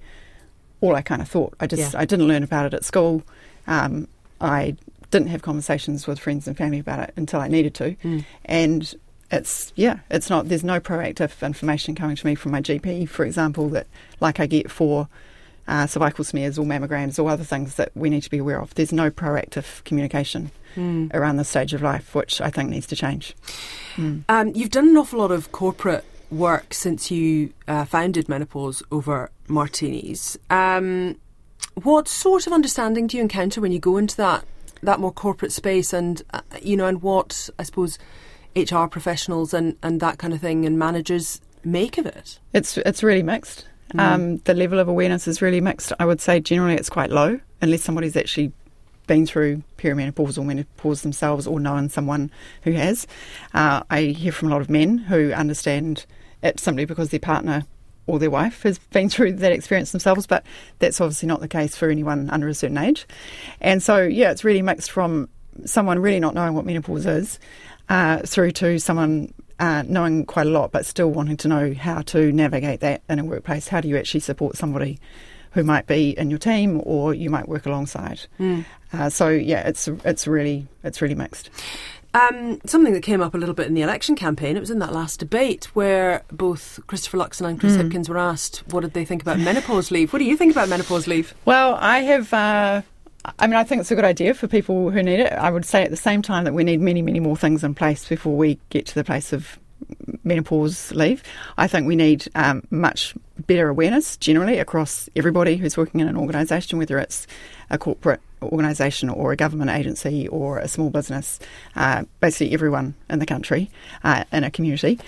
all 0.81 0.95
I 0.95 1.03
kind 1.03 1.21
of 1.23 1.29
thought. 1.29 1.55
I 1.61 1.67
just, 1.67 1.93
Yeah. 1.95 2.01
I 2.01 2.05
didn't 2.05 2.29
learn 2.29 2.43
about 2.43 2.67
it 2.67 2.75
at 2.75 2.85
school. 2.85 3.23
Um, 3.67 4.07
I 4.41 4.77
didn't 5.11 5.29
have 5.29 5.43
conversations 5.43 6.07
with 6.07 6.19
friends 6.21 6.47
and 6.47 6.57
family 6.57 6.79
about 6.79 7.01
it 7.01 7.13
until 7.17 7.41
I 7.41 7.49
needed 7.49 7.75
to. 7.75 7.97
Mm. 8.05 8.25
And 8.45 8.95
it's 9.31 9.73
yeah, 9.77 9.99
it's 10.11 10.31
not. 10.31 10.49
There's 10.49 10.65
no 10.65 10.81
proactive 10.81 11.43
information 11.45 11.95
coming 11.95 12.17
to 12.17 12.27
me 12.27 12.35
from 12.35 12.53
my 12.53 12.61
GP, 12.63 13.07
for 13.09 13.25
example, 13.25 13.69
that 13.71 13.87
like 14.21 14.39
I 14.41 14.47
get 14.47 14.71
for 14.71 15.09
uh, 15.67 15.87
cervical 15.87 16.25
smears 16.25 16.59
or 16.59 16.65
mammograms 16.65 17.23
or 17.23 17.29
other 17.29 17.45
things 17.45 17.75
that 17.75 17.91
we 17.95 18.09
need 18.09 18.23
to 18.23 18.31
be 18.31 18.39
aware 18.39 18.59
of. 18.61 18.73
There's 18.75 18.93
no 18.93 19.11
proactive 19.11 19.85
communication 19.85 20.51
Mm. 20.77 21.13
around 21.15 21.37
this 21.39 21.49
stage 21.49 21.75
of 21.75 21.83
life, 21.83 22.15
which 22.15 22.41
I 22.41 22.51
think 22.51 22.71
needs 22.71 22.87
to 22.89 22.97
change. 22.97 23.35
Mm. 23.97 24.23
Um, 24.29 24.49
you've 24.55 24.71
done 24.71 24.89
an 24.89 24.97
awful 24.97 25.19
lot 25.19 25.31
of 25.33 25.51
corporate 25.51 26.05
work 26.31 26.75
since 26.75 27.11
you 27.11 27.53
uh, 27.67 27.85
founded 27.85 28.29
Menopause 28.29 28.83
over 28.91 29.31
Martinis. 29.49 30.39
Um, 30.51 31.17
what 31.75 32.09
sort 32.09 32.47
of 32.47 32.53
understanding 32.53 33.07
do 33.07 33.17
you 33.17 33.23
encounter 33.23 33.61
when 33.61 33.73
you 33.73 33.79
go 33.79 33.97
into 33.97 34.17
that 34.17 34.45
that 34.83 35.01
more 35.01 35.13
corporate 35.13 35.53
space, 35.53 35.93
and 35.93 36.23
uh, 36.33 36.41
you 36.63 36.77
know, 36.77 36.87
and 36.87 37.03
what 37.03 37.51
I 37.59 37.65
suppose 37.65 37.99
HR 38.55 38.85
professionals 38.87 39.53
and, 39.53 39.77
and 39.83 40.01
that 40.01 40.19
kind 40.19 40.33
of 40.33 40.41
thing 40.41 40.65
and 40.65 40.79
managers 40.79 41.41
make 41.65 41.99
of 41.99 42.07
it? 42.07 42.39
It's 42.53 42.79
it's 42.79 43.03
really 43.03 43.23
mixed. 43.23 43.67
Mm. 43.95 44.01
Um, 44.01 44.37
the 44.39 44.55
level 44.55 44.79
of 44.79 44.89
awareness 44.89 45.27
is 45.27 45.41
really 45.41 45.61
mixed. 45.61 45.93
I 45.99 46.05
would 46.05 46.21
say 46.21 46.41
generally 46.41 46.75
it's 46.75 46.91
quite 46.91 47.11
low, 47.11 47.41
unless 47.63 47.83
somebody's 47.83 48.17
actually 48.17 48.53
been 49.09 49.27
through 49.27 49.65
perimenopause 49.77 50.39
or 50.39 50.45
menopause 50.45 51.03
themselves 51.03 51.49
or 51.49 51.59
known 51.59 51.89
someone 51.89 52.31
who 52.63 52.73
has. 52.73 53.09
Uh, 53.53 53.83
I 53.91 54.03
hear 54.03 54.31
from 54.31 54.49
a 54.49 54.51
lot 54.53 54.61
of 54.61 54.71
men 54.71 54.99
who 54.99 55.33
understand 55.33 56.07
it 56.43 56.61
simply 56.61 56.85
because 56.85 57.11
their 57.11 57.19
partner 57.19 57.65
or 58.07 58.21
their 58.21 58.31
wife 58.31 58.63
has 58.63 58.79
been 58.79 59.09
through 59.09 59.33
that 59.33 59.53
experience 59.53 59.91
themselves, 59.91 60.27
but 60.27 60.45
that's 60.79 61.01
obviously 61.01 61.27
not 61.27 61.41
the 61.41 61.49
case 61.49 61.77
for 61.77 61.91
anyone 61.91 62.31
under 62.31 62.49
a 62.49 62.55
certain 62.55 62.79
age. 62.79 63.07
And 63.61 63.83
so, 63.83 64.03
yeah, 64.03 64.31
it's 64.31 64.45
really 64.45 64.63
mixed 64.63 64.91
from 64.91 65.29
someone 65.65 65.99
really 65.99 66.21
not 66.21 66.35
knowing 66.35 66.55
what 66.55 66.65
menopause 66.65 67.05
is 67.05 67.41
uh, 67.89 68.19
through 68.21 68.53
to 68.53 68.79
someone 68.79 69.35
uh, 69.59 69.83
knowing 69.87 70.25
quite 70.25 70.47
a 70.47 70.51
lot, 70.51 70.71
but 70.71 70.87
still 70.87 71.11
wanting 71.11 71.37
to 71.39 71.49
know 71.49 71.75
how 71.75 72.01
to 72.03 72.33
navigate 72.33 72.81
that 72.81 73.03
in 73.09 73.19
a 73.19 73.25
workplace. 73.25 73.69
How 73.69 73.81
do 73.81 73.89
you 73.89 73.97
actually 73.97 74.21
support 74.21 74.57
somebody 74.57 74.99
who 75.59 75.65
might 75.65 75.89
be 75.89 76.17
in 76.17 76.31
your 76.31 76.39
team 76.39 76.81
or 76.85 77.13
you 77.13 77.31
might 77.31 77.49
work 77.49 77.67
alongside? 77.67 78.21
Mm. 78.39 78.65
Uh, 78.93 79.11
so 79.11 79.29
yeah, 79.29 79.67
it's 79.67 79.89
it's 80.05 80.29
really 80.29 80.69
it's 80.85 81.03
really 81.03 81.17
mixed. 81.17 81.51
Um, 82.15 82.61
something 82.65 82.95
that 82.95 83.03
came 83.03 83.21
up 83.21 83.35
a 83.35 83.39
little 83.39 83.57
bit 83.57 83.67
in 83.67 83.75
the 83.75 83.83
election 83.83 84.15
campaign, 84.15 84.57
it 84.57 84.61
was 84.61 84.71
in 84.71 84.79
that 84.79 84.93
last 84.93 85.19
debate 85.19 85.65
where 85.75 86.23
both 86.31 86.79
Christopher 86.87 87.19
Luxon 87.19 87.49
and 87.49 87.61
Chris 87.61 87.77
mm. 87.77 87.91
Hipkins 87.91 88.09
were 88.09 88.19
asked 88.19 88.63
what 88.69 88.83
did 88.83 88.95
they 88.95 89.05
think 89.05 89.21
about 89.21 89.41
menopause 89.41 89.91
leave. 89.91 90.13
What 90.13 90.21
do 90.21 90.25
you 90.25 90.37
think 90.37 90.53
about 90.53 90.69
menopause 90.69 91.09
leave? 91.09 91.35
Well, 91.45 91.77
I 91.81 91.99
have. 92.01 92.33
Uh, 92.33 92.83
I 93.41 93.47
mean, 93.49 93.57
I 93.57 93.65
think 93.65 93.81
it's 93.81 93.91
a 93.91 93.97
good 93.97 94.05
idea 94.05 94.33
for 94.33 94.47
people 94.47 94.91
who 94.91 95.03
need 95.03 95.19
it. 95.19 95.33
I 95.33 95.51
would 95.51 95.65
say 95.65 95.83
at 95.83 95.91
the 95.91 95.97
same 95.97 96.23
time 96.23 96.45
that 96.45 96.55
we 96.55 96.63
need 96.63 96.81
many, 96.81 97.03
many 97.03 97.19
more 97.19 97.37
things 97.37 97.65
in 97.65 97.75
place 97.75 98.09
before 98.09 98.37
we 98.37 98.61
get 98.71 98.87
to 98.87 98.95
the 98.95 99.03
place 99.03 99.33
of 99.33 99.59
menopause 100.29 100.93
leave. 100.93 101.23
I 101.57 101.67
think 101.67 101.87
we 101.87 101.97
need 101.97 102.29
um, 102.35 102.63
much 102.71 103.15
better 103.47 103.69
awareness 103.69 104.17
generally 104.17 104.59
across 104.59 105.09
everybody 105.17 105.57
who's 105.57 105.77
working 105.77 106.01
in 106.01 106.09
an 106.09 106.17
organisation, 106.17 106.79
whether 106.79 106.99
it's 106.99 107.27
a 107.71 107.79
corporate 107.79 108.21
organisation 108.43 109.09
or 109.09 109.33
a 109.33 109.37
government 109.37 109.71
agency 109.71 110.29
or 110.29 110.59
a 110.59 110.69
small 110.69 110.91
business, 110.91 111.41
uh, 111.77 112.05
basically 112.21 112.55
everyone 112.55 112.95
in 113.11 113.19
the 113.19 113.27
country, 113.27 113.71
uh, 114.05 114.25
in 114.33 114.45
a 114.45 114.51
community. 114.51 114.99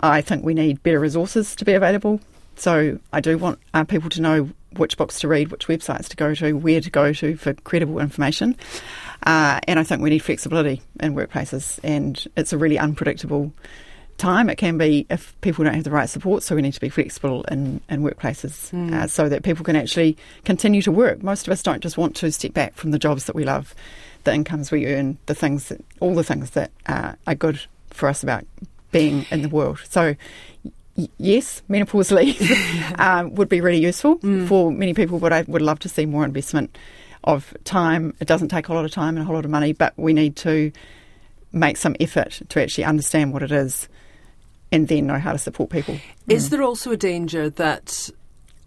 I 0.00 0.20
think 0.22 0.44
we 0.44 0.54
need 0.54 0.82
better 0.82 1.00
resources 1.00 1.54
to 1.56 1.64
be 1.64 1.74
available. 1.74 2.20
So 2.56 2.98
I 3.12 3.20
do 3.20 3.38
want 3.38 3.58
uh, 3.74 3.84
people 3.84 4.10
to 4.10 4.20
know 4.20 4.50
which 4.76 4.96
books 4.96 5.20
to 5.20 5.28
read, 5.28 5.50
which 5.50 5.68
websites 5.68 6.08
to 6.08 6.16
go 6.16 6.34
to, 6.34 6.52
where 6.54 6.80
to 6.80 6.90
go 6.90 7.12
to 7.12 7.36
for 7.36 7.54
credible 7.54 8.00
information. 8.00 8.56
Uh, 9.22 9.60
and 9.66 9.78
I 9.78 9.82
think 9.84 10.02
we 10.02 10.10
need 10.10 10.20
flexibility 10.20 10.82
in 11.00 11.14
workplaces, 11.14 11.78
and 11.82 12.22
it's 12.36 12.52
a 12.52 12.58
really 12.58 12.78
unpredictable 12.78 13.52
time. 14.18 14.50
It 14.50 14.56
can 14.56 14.76
be 14.76 15.06
if 15.08 15.34
people 15.40 15.64
don't 15.64 15.74
have 15.74 15.84
the 15.84 15.90
right 15.90 16.08
support, 16.08 16.42
so 16.42 16.54
we 16.54 16.62
need 16.62 16.74
to 16.74 16.80
be 16.80 16.88
flexible 16.88 17.44
in, 17.44 17.80
in 17.88 18.02
workplaces 18.02 18.70
mm. 18.72 18.92
uh, 18.92 19.06
so 19.06 19.28
that 19.28 19.42
people 19.42 19.64
can 19.64 19.76
actually 19.76 20.16
continue 20.44 20.82
to 20.82 20.92
work. 20.92 21.22
Most 21.22 21.46
of 21.46 21.52
us 21.52 21.62
don't 21.62 21.80
just 21.80 21.96
want 21.96 22.14
to 22.16 22.30
step 22.30 22.52
back 22.52 22.74
from 22.74 22.90
the 22.90 22.98
jobs 22.98 23.24
that 23.24 23.34
we 23.34 23.44
love, 23.44 23.74
the 24.24 24.34
incomes 24.34 24.70
we 24.70 24.86
earn, 24.86 25.16
the 25.26 25.34
things 25.34 25.68
that, 25.68 25.82
all 26.00 26.14
the 26.14 26.24
things 26.24 26.50
that 26.50 26.70
uh, 26.86 27.14
are 27.26 27.34
good 27.34 27.60
for 27.90 28.08
us 28.08 28.22
about 28.22 28.44
being 28.90 29.24
in 29.30 29.42
the 29.42 29.48
world. 29.48 29.80
So, 29.88 30.14
y- 30.96 31.08
yes, 31.18 31.62
menopause 31.68 32.10
leave 32.12 32.52
um, 32.98 33.34
would 33.36 33.48
be 33.48 33.60
really 33.60 33.80
useful 33.80 34.18
mm. 34.18 34.46
for 34.46 34.70
many 34.70 34.94
people, 34.94 35.18
but 35.18 35.32
I 35.32 35.42
would 35.42 35.62
love 35.62 35.78
to 35.80 35.88
see 35.88 36.04
more 36.04 36.24
investment 36.24 36.76
of 37.24 37.54
time. 37.64 38.14
It 38.20 38.28
doesn't 38.28 38.48
take 38.48 38.68
a 38.68 38.74
lot 38.74 38.84
of 38.84 38.90
time 38.90 39.16
and 39.16 39.20
a 39.20 39.24
whole 39.24 39.34
lot 39.34 39.44
of 39.44 39.50
money, 39.50 39.72
but 39.72 39.92
we 39.96 40.12
need 40.12 40.36
to 40.36 40.72
make 41.52 41.76
some 41.76 41.96
effort 41.98 42.42
to 42.48 42.62
actually 42.62 42.84
understand 42.84 43.32
what 43.32 43.42
it 43.42 43.52
is 43.52 43.88
and 44.70 44.88
then 44.88 45.06
know 45.06 45.18
how 45.18 45.32
to 45.32 45.38
support 45.38 45.70
people. 45.70 45.98
Is 46.28 46.46
mm. 46.46 46.50
there 46.50 46.62
also 46.62 46.90
a 46.90 46.96
danger 46.96 47.48
that 47.50 48.10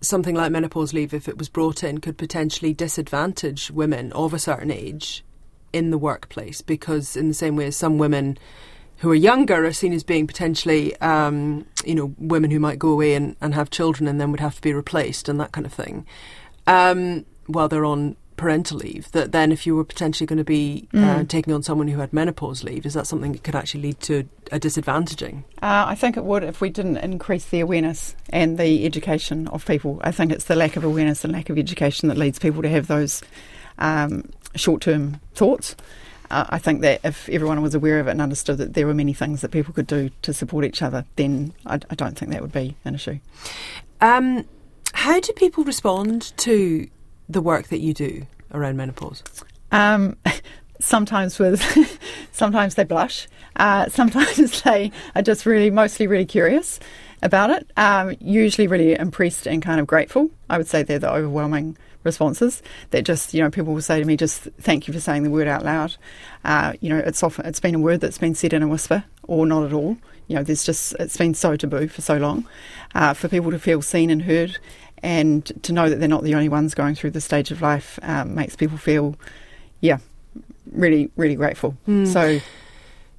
something 0.01 0.35
like 0.35 0.51
menopause 0.51 0.93
leave, 0.93 1.13
if 1.13 1.27
it 1.27 1.37
was 1.37 1.49
brought 1.49 1.83
in, 1.83 1.99
could 1.99 2.17
potentially 2.17 2.73
disadvantage 2.73 3.71
women 3.71 4.11
of 4.13 4.33
a 4.33 4.39
certain 4.39 4.71
age 4.71 5.23
in 5.73 5.91
the 5.91 5.97
workplace? 5.97 6.61
Because, 6.61 7.15
in 7.15 7.27
the 7.27 7.33
same 7.33 7.55
way 7.55 7.67
as 7.67 7.75
some 7.75 7.97
women 7.97 8.37
who 8.97 9.11
are 9.11 9.15
younger 9.15 9.65
are 9.65 9.73
seen 9.73 9.93
as 9.93 10.03
being 10.03 10.27
potentially, 10.27 10.95
um, 10.97 11.65
you 11.85 11.95
know, 11.95 12.13
women 12.17 12.51
who 12.51 12.59
might 12.59 12.77
go 12.77 12.89
away 12.89 13.15
and, 13.15 13.35
and 13.41 13.55
have 13.55 13.69
children 13.69 14.07
and 14.07 14.21
then 14.21 14.31
would 14.31 14.39
have 14.39 14.55
to 14.55 14.61
be 14.61 14.73
replaced 14.73 15.27
and 15.27 15.39
that 15.39 15.51
kind 15.51 15.65
of 15.65 15.73
thing, 15.73 16.05
um, 16.67 17.25
while 17.47 17.67
they're 17.67 17.85
on 17.85 18.15
parental 18.41 18.79
leave, 18.79 19.11
that 19.11 19.31
then 19.31 19.51
if 19.51 19.67
you 19.67 19.75
were 19.75 19.83
potentially 19.83 20.25
going 20.25 20.37
to 20.37 20.43
be 20.43 20.87
uh, 20.95 20.97
mm. 20.97 21.19
uh, 21.19 21.23
taking 21.25 21.53
on 21.53 21.61
someone 21.61 21.87
who 21.87 21.99
had 21.99 22.11
menopause 22.11 22.63
leave, 22.63 22.87
is 22.87 22.95
that 22.95 23.05
something 23.05 23.33
that 23.33 23.43
could 23.43 23.55
actually 23.55 23.83
lead 23.83 23.99
to 23.99 24.27
a 24.51 24.59
disadvantaging? 24.59 25.43
Uh, 25.61 25.85
I 25.87 25.93
think 25.93 26.17
it 26.17 26.23
would 26.23 26.43
if 26.43 26.59
we 26.59 26.71
didn't 26.71 26.97
increase 26.97 27.45
the 27.45 27.59
awareness 27.59 28.15
and 28.31 28.57
the 28.57 28.83
education 28.83 29.47
of 29.49 29.63
people. 29.67 30.01
I 30.03 30.11
think 30.11 30.31
it's 30.31 30.45
the 30.45 30.55
lack 30.55 30.75
of 30.75 30.83
awareness 30.83 31.23
and 31.23 31.31
lack 31.31 31.51
of 31.51 31.59
education 31.59 32.09
that 32.09 32.17
leads 32.17 32.39
people 32.39 32.63
to 32.63 32.69
have 32.69 32.87
those 32.87 33.21
um, 33.77 34.27
short 34.55 34.81
term 34.81 35.21
thoughts. 35.35 35.75
Uh, 36.31 36.45
I 36.49 36.57
think 36.57 36.81
that 36.81 37.01
if 37.03 37.29
everyone 37.29 37.61
was 37.61 37.75
aware 37.75 37.99
of 37.99 38.07
it 38.07 38.11
and 38.11 38.21
understood 38.23 38.57
that 38.57 38.73
there 38.73 38.87
were 38.87 38.95
many 38.95 39.13
things 39.13 39.41
that 39.41 39.51
people 39.51 39.71
could 39.71 39.85
do 39.85 40.09
to 40.23 40.33
support 40.33 40.65
each 40.65 40.81
other, 40.81 41.05
then 41.15 41.53
I, 41.67 41.75
I 41.75 41.93
don't 41.95 42.17
think 42.17 42.31
that 42.31 42.41
would 42.41 42.51
be 42.51 42.75
an 42.85 42.95
issue. 42.95 43.19
Um, 43.99 44.45
how 44.93 45.19
do 45.19 45.31
people 45.33 45.63
respond 45.63 46.35
to 46.37 46.87
the 47.33 47.41
work 47.41 47.67
that 47.67 47.79
you 47.79 47.93
do 47.93 48.25
around 48.53 48.77
menopause? 48.77 49.23
Um, 49.71 50.17
sometimes 50.79 51.39
with, 51.39 51.61
sometimes 52.31 52.75
they 52.75 52.83
blush. 52.83 53.27
Uh, 53.55 53.89
sometimes 53.89 54.61
they 54.61 54.91
are 55.15 55.21
just 55.21 55.45
really, 55.45 55.69
mostly 55.69 56.07
really 56.07 56.25
curious 56.25 56.79
about 57.21 57.49
it. 57.49 57.69
Um, 57.77 58.15
usually 58.19 58.67
really 58.67 58.93
impressed 58.93 59.47
and 59.47 59.61
kind 59.61 59.79
of 59.79 59.87
grateful. 59.87 60.29
I 60.49 60.57
would 60.57 60.67
say 60.67 60.83
they're 60.83 60.99
the 60.99 61.11
overwhelming 61.11 61.77
responses 62.03 62.63
that 62.89 63.03
just 63.03 63.31
you 63.31 63.43
know 63.43 63.51
people 63.51 63.75
will 63.75 63.81
say 63.81 63.99
to 63.99 64.05
me 64.05 64.17
just 64.17 64.41
thank 64.59 64.87
you 64.87 64.93
for 64.93 64.99
saying 64.99 65.21
the 65.21 65.29
word 65.29 65.47
out 65.47 65.63
loud 65.63 65.95
uh, 66.45 66.73
you 66.81 66.89
know 66.89 66.97
it's 66.97 67.21
often 67.21 67.45
it's 67.45 67.59
been 67.59 67.75
a 67.75 67.79
word 67.79 68.01
that's 68.01 68.17
been 68.17 68.33
said 68.33 68.53
in 68.53 68.63
a 68.63 68.67
whisper 68.67 69.03
or 69.31 69.45
not 69.45 69.63
at 69.63 69.73
all 69.73 69.97
you 70.27 70.35
know 70.35 70.43
there's 70.43 70.63
just 70.63 70.93
it's 70.99 71.17
been 71.17 71.33
so 71.33 71.55
taboo 71.55 71.87
for 71.87 72.01
so 72.01 72.17
long 72.17 72.45
uh, 72.95 73.13
for 73.13 73.27
people 73.27 73.51
to 73.51 73.59
feel 73.59 73.81
seen 73.81 74.09
and 74.09 74.23
heard 74.23 74.57
and 75.03 75.51
to 75.63 75.73
know 75.73 75.89
that 75.89 75.99
they're 75.99 76.07
not 76.07 76.23
the 76.23 76.35
only 76.35 76.49
ones 76.49 76.73
going 76.73 76.95
through 76.95 77.11
this 77.11 77.25
stage 77.25 77.51
of 77.51 77.61
life 77.61 77.97
um, 78.03 78.35
makes 78.35 78.55
people 78.55 78.77
feel, 78.77 79.15
yeah, 79.79 79.97
really, 80.71 81.09
really 81.15 81.35
grateful. 81.35 81.75
Mm. 81.87 82.07
So, 82.07 82.39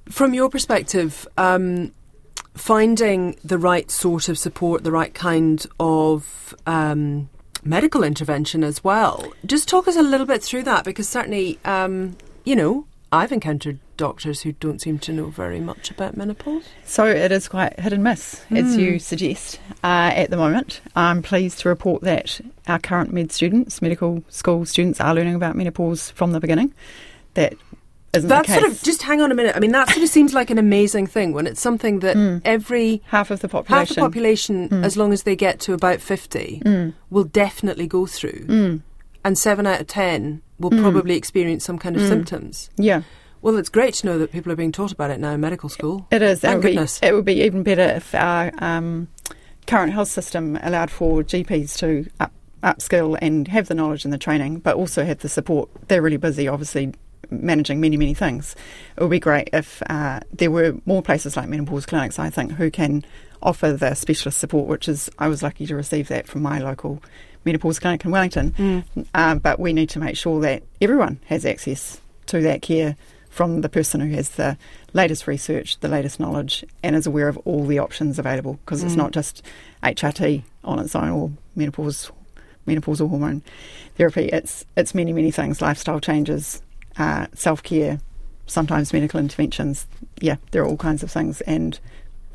from 0.09 0.33
your 0.33 0.49
perspective, 0.49 1.27
um, 1.37 1.91
finding 2.53 3.37
the 3.43 3.57
right 3.57 3.89
sort 3.91 4.29
of 4.29 4.37
support, 4.37 4.83
the 4.83 4.91
right 4.91 5.13
kind 5.13 5.65
of 5.79 6.55
um, 6.65 7.29
medical 7.63 8.03
intervention 8.03 8.63
as 8.63 8.83
well. 8.83 9.33
Just 9.45 9.67
talk 9.67 9.87
us 9.87 9.95
a 9.95 10.03
little 10.03 10.27
bit 10.27 10.41
through 10.41 10.63
that 10.63 10.85
because 10.85 11.09
certainly, 11.09 11.59
um, 11.65 12.15
you 12.45 12.55
know, 12.55 12.85
I've 13.11 13.31
encountered 13.31 13.79
doctors 13.97 14.41
who 14.41 14.53
don't 14.53 14.81
seem 14.81 14.99
to 14.99 15.13
know 15.13 15.27
very 15.27 15.59
much 15.59 15.91
about 15.91 16.17
menopause. 16.17 16.63
So 16.85 17.05
it 17.05 17.31
is 17.31 17.47
quite 17.47 17.79
hit 17.79 17.93
and 17.93 18.03
miss, 18.03 18.43
mm. 18.49 18.57
as 18.57 18.77
you 18.77 18.93
hmm. 18.93 18.97
suggest, 18.97 19.59
uh, 19.83 20.11
at 20.13 20.29
the 20.29 20.37
moment. 20.37 20.81
I'm 20.95 21.21
pleased 21.21 21.59
to 21.59 21.69
report 21.69 22.01
that 22.03 22.41
our 22.67 22.79
current 22.79 23.13
med 23.13 23.31
students, 23.31 23.81
medical 23.81 24.23
school 24.29 24.65
students, 24.65 24.99
are 24.99 25.13
learning 25.13 25.35
about 25.35 25.55
menopause 25.55 26.11
from 26.11 26.31
the 26.31 26.39
beginning. 26.39 26.73
That 27.35 27.55
isn't 28.13 28.29
that 28.29 28.45
sort 28.45 28.63
of 28.63 28.81
just 28.83 29.01
hang 29.01 29.21
on 29.21 29.31
a 29.31 29.35
minute. 29.35 29.55
I 29.55 29.59
mean, 29.59 29.71
that 29.71 29.89
sort 29.89 30.03
of 30.03 30.09
seems 30.09 30.33
like 30.33 30.49
an 30.49 30.59
amazing 30.59 31.07
thing 31.07 31.33
when 31.33 31.47
it's 31.47 31.61
something 31.61 31.99
that 31.99 32.15
mm. 32.15 32.41
every 32.45 33.01
half 33.07 33.31
of 33.31 33.39
the 33.39 33.49
population, 33.49 33.87
half 33.87 33.95
the 33.95 34.01
population, 34.01 34.69
mm. 34.69 34.85
as 34.85 34.95
long 34.95 35.13
as 35.13 35.23
they 35.23 35.35
get 35.35 35.59
to 35.61 35.73
about 35.73 35.99
fifty, 35.99 36.61
hmm. 36.63 36.89
will 37.09 37.23
definitely 37.23 37.87
go 37.87 38.05
through, 38.05 38.45
hmm. 38.45 38.77
and 39.23 39.37
seven 39.37 39.65
out 39.65 39.81
of 39.81 39.87
ten 39.87 40.41
will 40.59 40.69
probably 40.69 41.15
experience 41.15 41.63
some 41.65 41.79
kind 41.79 41.95
of 41.95 42.03
symptoms. 42.03 42.69
Yeah. 42.77 43.01
Well, 43.43 43.57
it's 43.57 43.67
great 43.67 43.93
to 43.95 44.05
know 44.05 44.17
that 44.19 44.31
people 44.31 44.53
are 44.53 44.55
being 44.55 44.71
taught 44.71 44.93
about 44.93 45.11
it 45.11 45.19
now 45.19 45.31
in 45.31 45.41
medical 45.41 45.67
school. 45.67 46.07
It 46.11 46.21
is. 46.21 46.39
Thank 46.39 46.63
it 46.63 46.67
goodness. 46.69 47.01
Be, 47.01 47.07
it 47.07 47.13
would 47.13 47.25
be 47.25 47.41
even 47.41 47.61
better 47.61 47.81
if 47.81 48.15
our 48.15 48.53
um, 48.59 49.09
current 49.67 49.91
health 49.91 50.07
system 50.07 50.57
allowed 50.63 50.89
for 50.89 51.23
GPs 51.23 51.77
to 51.79 52.09
up, 52.21 52.31
upskill 52.63 53.17
and 53.21 53.49
have 53.49 53.67
the 53.67 53.75
knowledge 53.75 54.05
and 54.05 54.13
the 54.13 54.17
training, 54.17 54.59
but 54.59 54.77
also 54.77 55.03
have 55.03 55.19
the 55.19 55.27
support. 55.27 55.69
They're 55.89 56.01
really 56.01 56.15
busy, 56.15 56.47
obviously, 56.47 56.93
managing 57.29 57.81
many, 57.81 57.97
many 57.97 58.13
things. 58.13 58.55
It 58.95 59.01
would 59.01 59.09
be 59.11 59.19
great 59.19 59.49
if 59.51 59.83
uh, 59.89 60.21
there 60.31 60.49
were 60.49 60.75
more 60.85 61.01
places 61.01 61.35
like 61.35 61.49
menopause 61.49 61.85
clinics, 61.85 62.19
I 62.19 62.29
think, 62.29 62.53
who 62.53 62.71
can 62.71 63.03
offer 63.41 63.73
the 63.73 63.93
specialist 63.93 64.37
support, 64.39 64.67
which 64.67 64.87
is, 64.87 65.09
I 65.19 65.27
was 65.27 65.43
lucky 65.43 65.67
to 65.67 65.75
receive 65.75 66.07
that 66.07 66.27
from 66.27 66.43
my 66.43 66.59
local 66.59 67.03
menopause 67.43 67.77
clinic 67.77 68.05
in 68.05 68.11
Wellington. 68.11 68.51
Mm. 68.51 69.05
Um, 69.13 69.39
but 69.39 69.59
we 69.59 69.73
need 69.73 69.89
to 69.89 69.99
make 69.99 70.15
sure 70.15 70.39
that 70.39 70.63
everyone 70.79 71.19
has 71.25 71.45
access 71.45 71.99
to 72.27 72.39
that 72.39 72.61
care 72.61 72.95
from 73.33 73.61
the 73.61 73.69
person 73.69 73.99
who 73.99 74.13
has 74.15 74.29
the 74.29 74.55
latest 74.93 75.25
research, 75.25 75.79
the 75.79 75.87
latest 75.87 76.19
knowledge, 76.19 76.63
and 76.83 76.95
is 76.95 77.07
aware 77.07 77.27
of 77.27 77.35
all 77.45 77.65
the 77.65 77.79
options 77.79 78.19
available 78.19 78.59
because 78.63 78.83
mm. 78.83 78.85
it's 78.85 78.95
not 78.95 79.11
just 79.11 79.43
HRT 79.81 80.43
on 80.63 80.77
its 80.77 80.95
own 80.95 81.09
or 81.09 81.31
menopause 81.55 82.11
menopausal 82.67 83.09
hormone 83.09 83.41
therapy. 83.95 84.29
It's 84.31 84.65
it's 84.77 84.93
many 84.93 85.13
many 85.13 85.31
things, 85.31 85.63
lifestyle 85.63 85.99
changes, 85.99 86.61
uh, 86.97 87.25
self 87.33 87.63
care, 87.63 87.99
sometimes 88.45 88.93
medical 88.93 89.19
interventions. 89.19 89.87
Yeah, 90.21 90.35
there 90.51 90.61
are 90.61 90.67
all 90.67 90.77
kinds 90.77 91.01
of 91.01 91.11
things, 91.11 91.41
and 91.41 91.79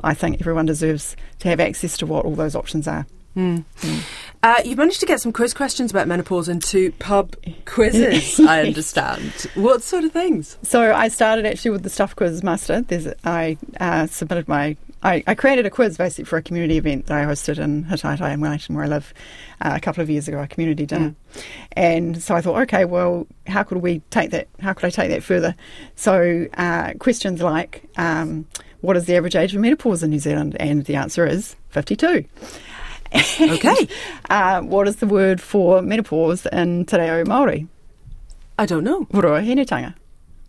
I 0.03 0.15
think 0.15 0.41
everyone 0.41 0.67
deserves 0.67 1.15
to 1.39 1.49
have 1.49 1.61
access 1.61 1.97
to 1.99 2.07
what 2.07 2.25
all 2.25 2.35
those 2.35 2.57
options 2.57 2.89
are. 2.89 3.07
Mm. 3.37 3.65
Mm. 3.81 4.05
Uh, 4.43 4.63
you've 4.65 4.79
managed 4.79 5.01
to 5.01 5.07
get 5.07 5.21
some 5.21 5.33
quiz 5.33 5.55
questions 5.55 5.91
about 5.91 6.09
menopause 6.09 6.49
into 6.49 6.93
pub 6.93 7.37
quizzes, 7.67 8.41
I 8.47 8.63
understand. 8.63 9.33
What 9.55 9.83
sort 9.83 10.05
of 10.05 10.13
things? 10.13 10.59
So 10.63 10.95
I 10.95 11.09
started 11.09 11.47
actually 11.47 11.73
with 11.73 11.83
the 11.83 11.91
Stuff 11.91 12.17
Quiz 12.17 12.43
Master. 12.43 12.83
There's, 12.83 13.09
I 13.25 13.57
uh, 13.81 14.07
submitted 14.07 14.49
my 14.49 14.77
I, 15.03 15.23
I, 15.29 15.35
created 15.37 15.65
a 15.65 15.71
quiz 15.71 15.97
basically 15.97 16.25
for 16.25 16.39
a 16.39 16.43
community 16.43 16.77
event 16.77 17.07
that 17.07 17.19
I 17.19 17.25
hosted 17.25 17.59
in 17.59 17.85
Hataitai 17.85 18.35
in 18.35 18.41
Wellington, 18.41 18.75
where 18.75 18.85
I 18.85 18.89
live, 18.89 19.15
uh, 19.61 19.73
a 19.75 19.81
couple 19.81 20.03
of 20.03 20.11
years 20.11 20.27
ago, 20.27 20.41
a 20.41 20.49
community 20.49 20.87
dinner. 20.87 21.11
Mm. 21.11 21.43
And 21.73 22.23
so 22.23 22.35
I 22.35 22.41
thought, 22.41 22.61
okay, 22.63 22.85
well, 22.85 23.27
how 23.47 23.63
could 23.63 23.79
we 23.79 24.01
take 24.11 24.31
that? 24.31 24.49
How 24.61 24.73
could 24.73 24.87
I 24.87 24.91
take 24.91 25.11
that 25.11 25.23
further? 25.23 25.55
So 25.95 26.47
uh, 26.55 26.95
questions 26.99 27.41
like, 27.41 27.85
um, 27.97 28.47
what 28.81 28.97
is 28.97 29.07
the 29.07 29.17
average 29.17 29.37
age 29.37 29.55
of 29.55 29.61
menopause 29.61 30.03
in 30.03 30.11
New 30.11 30.19
Zealand? 30.19 30.57
And 30.59 30.85
the 30.85 30.97
answer 30.97 31.27
is 31.27 31.55
52. 31.71 32.25
Okay. 33.41 33.89
Uh, 34.29 34.61
what 34.63 34.89
is 34.89 34.97
the 34.97 35.07
word 35.07 35.41
for 35.41 35.81
menopause 35.81 36.47
in 36.47 36.85
Te 36.85 36.97
Reo 36.97 37.25
Māori? 37.25 37.69
I 38.59 38.67
don't 38.67 38.85
know. 38.85 39.05
Ruahinetanga. 39.07 39.95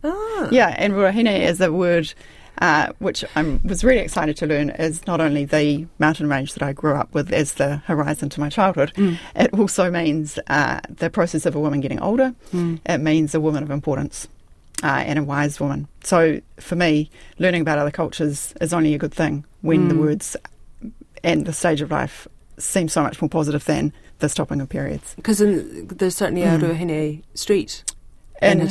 Ah. 0.03 0.47
Yeah, 0.51 0.73
and 0.77 0.93
ruahine 0.93 1.39
is 1.39 1.61
a 1.61 1.71
word 1.71 2.13
uh, 2.59 2.91
which 2.99 3.23
I 3.35 3.59
was 3.63 3.83
really 3.83 4.01
excited 4.01 4.35
to 4.37 4.47
learn 4.47 4.69
is 4.71 5.05
not 5.07 5.21
only 5.21 5.45
the 5.45 5.87
mountain 5.97 6.27
range 6.27 6.53
that 6.53 6.63
I 6.63 6.73
grew 6.73 6.93
up 6.93 7.13
with 7.13 7.31
as 7.31 7.53
the 7.53 7.77
horizon 7.77 8.29
to 8.29 8.39
my 8.39 8.49
childhood, 8.49 8.93
mm. 8.95 9.17
it 9.35 9.53
also 9.53 9.89
means 9.89 10.39
uh, 10.47 10.81
the 10.89 11.09
process 11.09 11.45
of 11.45 11.55
a 11.55 11.59
woman 11.59 11.79
getting 11.79 11.99
older. 11.99 12.33
Mm. 12.53 12.79
It 12.85 12.99
means 12.99 13.33
a 13.33 13.39
woman 13.39 13.63
of 13.63 13.71
importance. 13.71 14.27
Uh, 14.81 15.03
and 15.05 15.19
a 15.19 15.23
wise 15.23 15.59
woman. 15.59 15.89
So 16.05 16.39
for 16.57 16.77
me, 16.77 17.11
learning 17.37 17.59
about 17.63 17.79
other 17.79 17.91
cultures 17.91 18.53
is 18.61 18.71
only 18.71 18.93
a 18.93 18.97
good 18.97 19.13
thing 19.13 19.43
when 19.59 19.87
mm. 19.87 19.89
the 19.89 19.95
words 19.95 20.37
and 21.21 21.45
the 21.45 21.51
stage 21.51 21.81
of 21.81 21.91
life 21.91 22.29
seem 22.59 22.87
so 22.89 23.01
much 23.01 23.21
more 23.21 23.29
positive 23.29 23.65
than 23.65 23.93
the 24.19 24.29
stopping 24.29 24.61
of 24.61 24.69
periods. 24.69 25.13
Because 25.15 25.39
there's 25.39 26.15
certainly 26.15 26.43
a 26.43 26.57
mm. 26.57 27.23
Street 27.33 27.83
in, 28.41 28.61
in. 28.61 28.67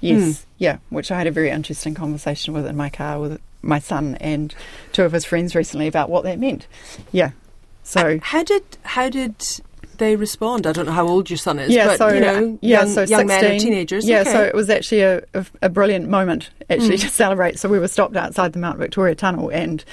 Yes, 0.00 0.20
mm. 0.20 0.44
yeah, 0.58 0.78
which 0.90 1.10
I 1.10 1.18
had 1.18 1.26
a 1.26 1.30
very 1.30 1.50
interesting 1.50 1.94
conversation 1.94 2.54
with 2.54 2.66
in 2.66 2.76
my 2.76 2.90
car 2.90 3.18
with 3.18 3.40
my 3.62 3.78
son 3.78 4.16
and 4.16 4.54
two 4.92 5.04
of 5.04 5.12
his 5.12 5.24
friends 5.24 5.54
recently 5.54 5.86
about 5.86 6.10
what 6.10 6.24
that 6.24 6.38
meant. 6.38 6.66
Yeah, 7.12 7.30
so 7.82 8.16
uh, 8.16 8.18
how 8.22 8.42
did 8.42 8.62
how 8.82 9.08
did 9.08 9.34
they 9.98 10.16
respond? 10.16 10.66
I 10.66 10.72
don't 10.72 10.86
know 10.86 10.92
how 10.92 11.06
old 11.06 11.30
your 11.30 11.36
son 11.36 11.58
is, 11.58 11.70
yeah, 11.70 11.86
but 11.86 11.98
so, 11.98 12.08
you 12.08 12.20
know, 12.20 12.58
yeah, 12.60 12.80
young, 12.80 12.88
so 12.88 13.02
young 13.02 13.26
men 13.26 13.44
or 13.44 13.58
teenagers. 13.58 14.06
Yeah, 14.06 14.20
okay. 14.22 14.32
so 14.32 14.42
it 14.42 14.54
was 14.54 14.70
actually 14.70 15.02
a, 15.02 15.22
a, 15.34 15.46
a 15.62 15.68
brilliant 15.68 16.08
moment 16.08 16.50
actually 16.70 16.96
mm. 16.96 17.02
to 17.02 17.08
celebrate. 17.08 17.58
So 17.58 17.68
we 17.68 17.78
were 17.78 17.88
stopped 17.88 18.16
outside 18.16 18.52
the 18.52 18.58
Mount 18.58 18.78
Victoria 18.78 19.14
Tunnel 19.14 19.50
and. 19.50 19.84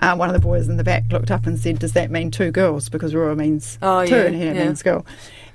Uh, 0.00 0.14
one 0.14 0.28
of 0.28 0.34
the 0.34 0.40
boys 0.40 0.68
in 0.68 0.76
the 0.76 0.84
back 0.84 1.04
looked 1.10 1.30
up 1.30 1.46
and 1.46 1.58
said, 1.58 1.78
"Does 1.78 1.92
that 1.92 2.10
mean 2.10 2.30
two 2.30 2.50
girls?" 2.50 2.88
Because 2.88 3.14
Rua 3.14 3.34
means 3.34 3.78
oh, 3.82 4.06
two 4.06 4.14
yeah, 4.14 4.22
and 4.22 4.36
Hina 4.36 4.54
yeah. 4.54 4.64
means 4.64 4.82
girl. 4.82 5.04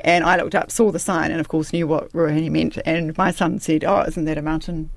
And 0.02 0.26
I 0.26 0.36
looked 0.36 0.54
up, 0.54 0.70
saw 0.70 0.92
the 0.92 1.00
sign, 1.00 1.32
and 1.32 1.40
of 1.40 1.48
course 1.48 1.72
knew 1.72 1.88
what 1.88 2.12
Ruahine 2.12 2.52
meant. 2.52 2.78
And 2.86 3.18
my 3.18 3.32
son 3.32 3.60
said, 3.60 3.84
"Oh, 3.84 4.02
isn't 4.02 4.26
that 4.26 4.38
a 4.38 4.42
mountain? 4.42 4.90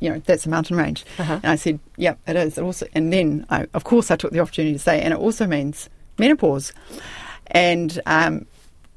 You 0.00 0.10
know, 0.10 0.22
that's 0.24 0.44
a 0.44 0.50
mountain 0.50 0.76
range." 0.76 1.04
Uh-huh. 1.18 1.40
And 1.42 1.46
I 1.46 1.56
said, 1.56 1.80
"Yep, 1.96 2.18
it 2.26 2.36
is." 2.36 2.58
It 2.58 2.62
also, 2.62 2.86
and 2.94 3.12
then 3.12 3.46
I, 3.48 3.66
of 3.72 3.84
course, 3.84 4.10
I 4.10 4.16
took 4.16 4.32
the 4.32 4.40
opportunity 4.40 4.74
to 4.74 4.78
say, 4.78 5.00
"And 5.00 5.14
it 5.14 5.20
also 5.20 5.46
means 5.46 5.88
menopause." 6.18 6.72
And 7.48 8.00
um, 8.06 8.46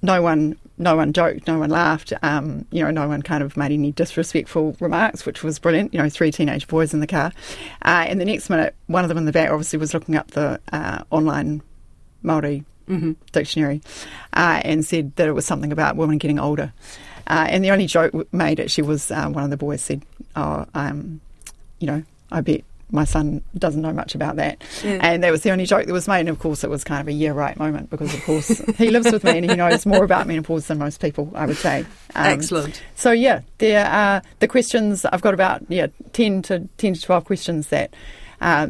no 0.02 0.22
one, 0.22 0.58
no 0.78 0.96
one 0.96 1.14
joked, 1.14 1.48
no 1.48 1.60
one 1.60 1.70
laughed. 1.70 2.14
Um, 2.22 2.66
you 2.72 2.84
know, 2.84 2.92
no 2.92 3.08
one 3.08 3.22
kind 3.22 3.44
of 3.44 3.58
made 3.58 3.72
any 3.72 3.92
disrespectful 3.92 4.76
remarks, 4.80 5.26
which 5.26 5.44
was 5.44 5.60
brilliant. 5.60 5.94
You 5.94 6.02
know, 6.02 6.10
three 6.10 6.32
teenage 6.32 6.68
boys 6.68 6.94
in 6.94 7.00
the 7.00 7.08
car, 7.08 7.32
uh, 7.84 8.06
and 8.08 8.22
the 8.22 8.26
next 8.26 8.50
minute, 8.50 8.76
one 8.88 9.04
of 9.04 9.10
them 9.10 9.18
in 9.18 9.26
the 9.26 9.32
back 9.32 9.50
obviously 9.50 9.80
was 9.80 9.94
looking 9.94 10.16
up 10.16 10.32
the 10.32 10.60
uh, 10.72 11.04
online 11.10 11.62
Maori 12.22 12.64
mm-hmm. 12.88 13.14
dictionary 13.32 13.82
uh, 14.34 14.62
and 14.64 14.86
said 14.86 15.16
that 15.16 15.28
it 15.28 15.34
was 15.34 15.46
something 15.46 15.72
about 15.72 15.96
women 15.96 16.18
getting 16.18 16.40
older. 16.40 16.74
Uh, 17.28 17.46
and 17.50 17.64
the 17.64 17.72
only 17.72 17.88
joke 17.88 18.14
made 18.32 18.60
actually 18.60 18.88
was 18.88 19.12
uh, 19.12 19.28
one 19.28 19.44
of 19.44 19.50
the 19.50 19.58
boys 19.58 19.82
said, 19.82 20.04
"Oh, 20.36 20.66
um, 20.74 21.20
you 21.80 21.88
know, 21.88 22.04
I 22.32 22.42
bet 22.42 22.62
my 22.92 23.04
son 23.04 23.42
doesn't 23.58 23.82
know 23.82 23.94
much 23.94 24.16
about 24.16 24.38
that." 24.38 24.64
Yeah. 24.84 25.00
And 25.02 25.24
that 25.24 25.32
was 25.32 25.42
the 25.42 25.52
only 25.52 25.66
joke 25.66 25.86
that 25.86 25.94
was 25.94 26.08
made. 26.08 26.22
And 26.22 26.30
of 26.30 26.40
course, 26.40 26.64
it 26.64 26.70
was 26.70 26.84
kind 26.84 27.02
of 27.02 27.08
a 27.08 27.14
year 27.14 27.34
right 27.34 27.58
moment 27.58 27.90
because, 27.90 28.14
of 28.14 28.24
course, 28.24 28.48
he 28.78 28.90
lives 28.92 29.12
with 29.12 29.24
me 29.24 29.38
and 29.38 29.50
he 29.50 29.56
knows 29.56 29.86
more 29.86 30.04
about 30.04 30.28
menopause 30.28 30.68
than 30.68 30.78
most 30.78 31.02
people. 31.02 31.32
I 31.36 31.46
would 31.46 31.58
say. 31.58 31.82
Um, 32.16 32.26
Excellent. 32.26 32.82
So 32.96 33.12
yeah, 33.12 33.42
there 33.58 33.86
are 33.86 34.22
the 34.40 34.48
questions. 34.48 35.06
I've 35.06 35.22
got 35.22 35.34
about 35.34 35.64
yeah 35.70 35.88
ten 36.14 36.42
to 36.44 36.68
ten 36.78 36.94
to 36.94 37.02
twelve 37.02 37.26
questions 37.26 37.68
that. 37.68 37.94
Uh, 38.40 38.68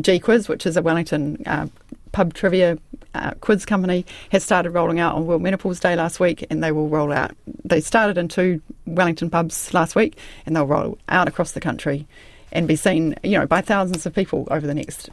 G 0.00 0.18
Quiz, 0.18 0.48
which 0.48 0.66
is 0.66 0.76
a 0.76 0.82
Wellington 0.82 1.42
uh, 1.46 1.68
pub 2.12 2.34
trivia 2.34 2.78
uh, 3.14 3.30
quiz 3.40 3.64
company, 3.64 4.04
has 4.30 4.44
started 4.44 4.70
rolling 4.70 5.00
out 5.00 5.14
on 5.14 5.26
World 5.26 5.42
Menopause 5.42 5.80
Day 5.80 5.96
last 5.96 6.20
week, 6.20 6.46
and 6.50 6.62
they 6.62 6.72
will 6.72 6.88
roll 6.88 7.12
out. 7.12 7.34
They 7.64 7.80
started 7.80 8.18
in 8.18 8.28
two 8.28 8.60
Wellington 8.86 9.30
pubs 9.30 9.72
last 9.72 9.96
week, 9.96 10.18
and 10.44 10.54
they'll 10.54 10.66
roll 10.66 10.98
out 11.08 11.28
across 11.28 11.52
the 11.52 11.60
country 11.60 12.06
and 12.56 12.66
be 12.66 12.74
seen, 12.74 13.14
you 13.22 13.38
know, 13.38 13.46
by 13.46 13.60
thousands 13.60 14.06
of 14.06 14.14
people 14.14 14.48
over 14.50 14.66
the 14.66 14.74
next 14.74 15.10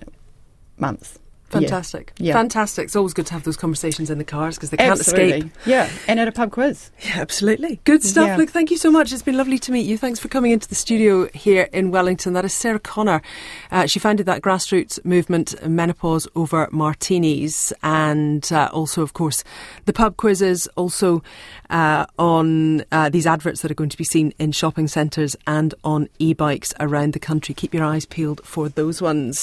months. 0.77 1.19
Fantastic. 1.53 2.13
Yeah. 2.17 2.33
Fantastic. 2.33 2.85
It's 2.85 2.95
always 2.95 3.13
good 3.13 3.25
to 3.27 3.33
have 3.33 3.43
those 3.43 3.57
conversations 3.57 4.09
in 4.09 4.17
the 4.17 4.23
cars 4.23 4.55
because 4.55 4.69
they 4.69 4.77
can't 4.77 4.99
Absolutely. 4.99 5.37
escape. 5.37 5.51
Yeah, 5.65 5.89
and 6.07 6.19
at 6.19 6.27
a 6.27 6.31
pub 6.31 6.51
quiz. 6.51 6.91
Yeah, 7.01 7.19
absolutely. 7.19 7.79
Good 7.83 8.03
stuff. 8.03 8.27
Yeah. 8.27 8.37
Look, 8.37 8.49
thank 8.49 8.71
you 8.71 8.77
so 8.77 8.91
much. 8.91 9.11
It's 9.11 9.21
been 9.21 9.37
lovely 9.37 9.59
to 9.59 9.71
meet 9.71 9.85
you. 9.85 9.97
Thanks 9.97 10.19
for 10.19 10.27
coming 10.27 10.51
into 10.51 10.67
the 10.67 10.75
studio 10.75 11.27
here 11.33 11.69
in 11.73 11.91
Wellington. 11.91 12.33
That 12.33 12.45
is 12.45 12.53
Sarah 12.53 12.79
Connor. 12.79 13.21
Uh, 13.71 13.85
she 13.85 13.99
founded 13.99 14.25
that 14.25 14.41
grassroots 14.41 15.03
movement, 15.05 15.55
Menopause 15.67 16.27
Over 16.35 16.67
Martinis, 16.71 17.73
and 17.83 18.51
uh, 18.51 18.69
also, 18.73 19.01
of 19.01 19.13
course, 19.13 19.43
the 19.85 19.93
pub 19.93 20.17
quizzes, 20.17 20.67
also 20.75 21.23
uh, 21.69 22.05
on 22.17 22.83
uh, 22.91 23.09
these 23.09 23.27
adverts 23.27 23.61
that 23.61 23.71
are 23.71 23.75
going 23.75 23.89
to 23.89 23.97
be 23.97 24.03
seen 24.03 24.33
in 24.39 24.51
shopping 24.51 24.87
centres 24.87 25.35
and 25.47 25.73
on 25.83 26.07
e 26.19 26.33
bikes 26.33 26.73
around 26.79 27.13
the 27.13 27.19
country. 27.19 27.53
Keep 27.53 27.73
your 27.73 27.83
eyes 27.83 28.05
peeled 28.05 28.41
for 28.43 28.69
those 28.69 29.01
ones. 29.01 29.37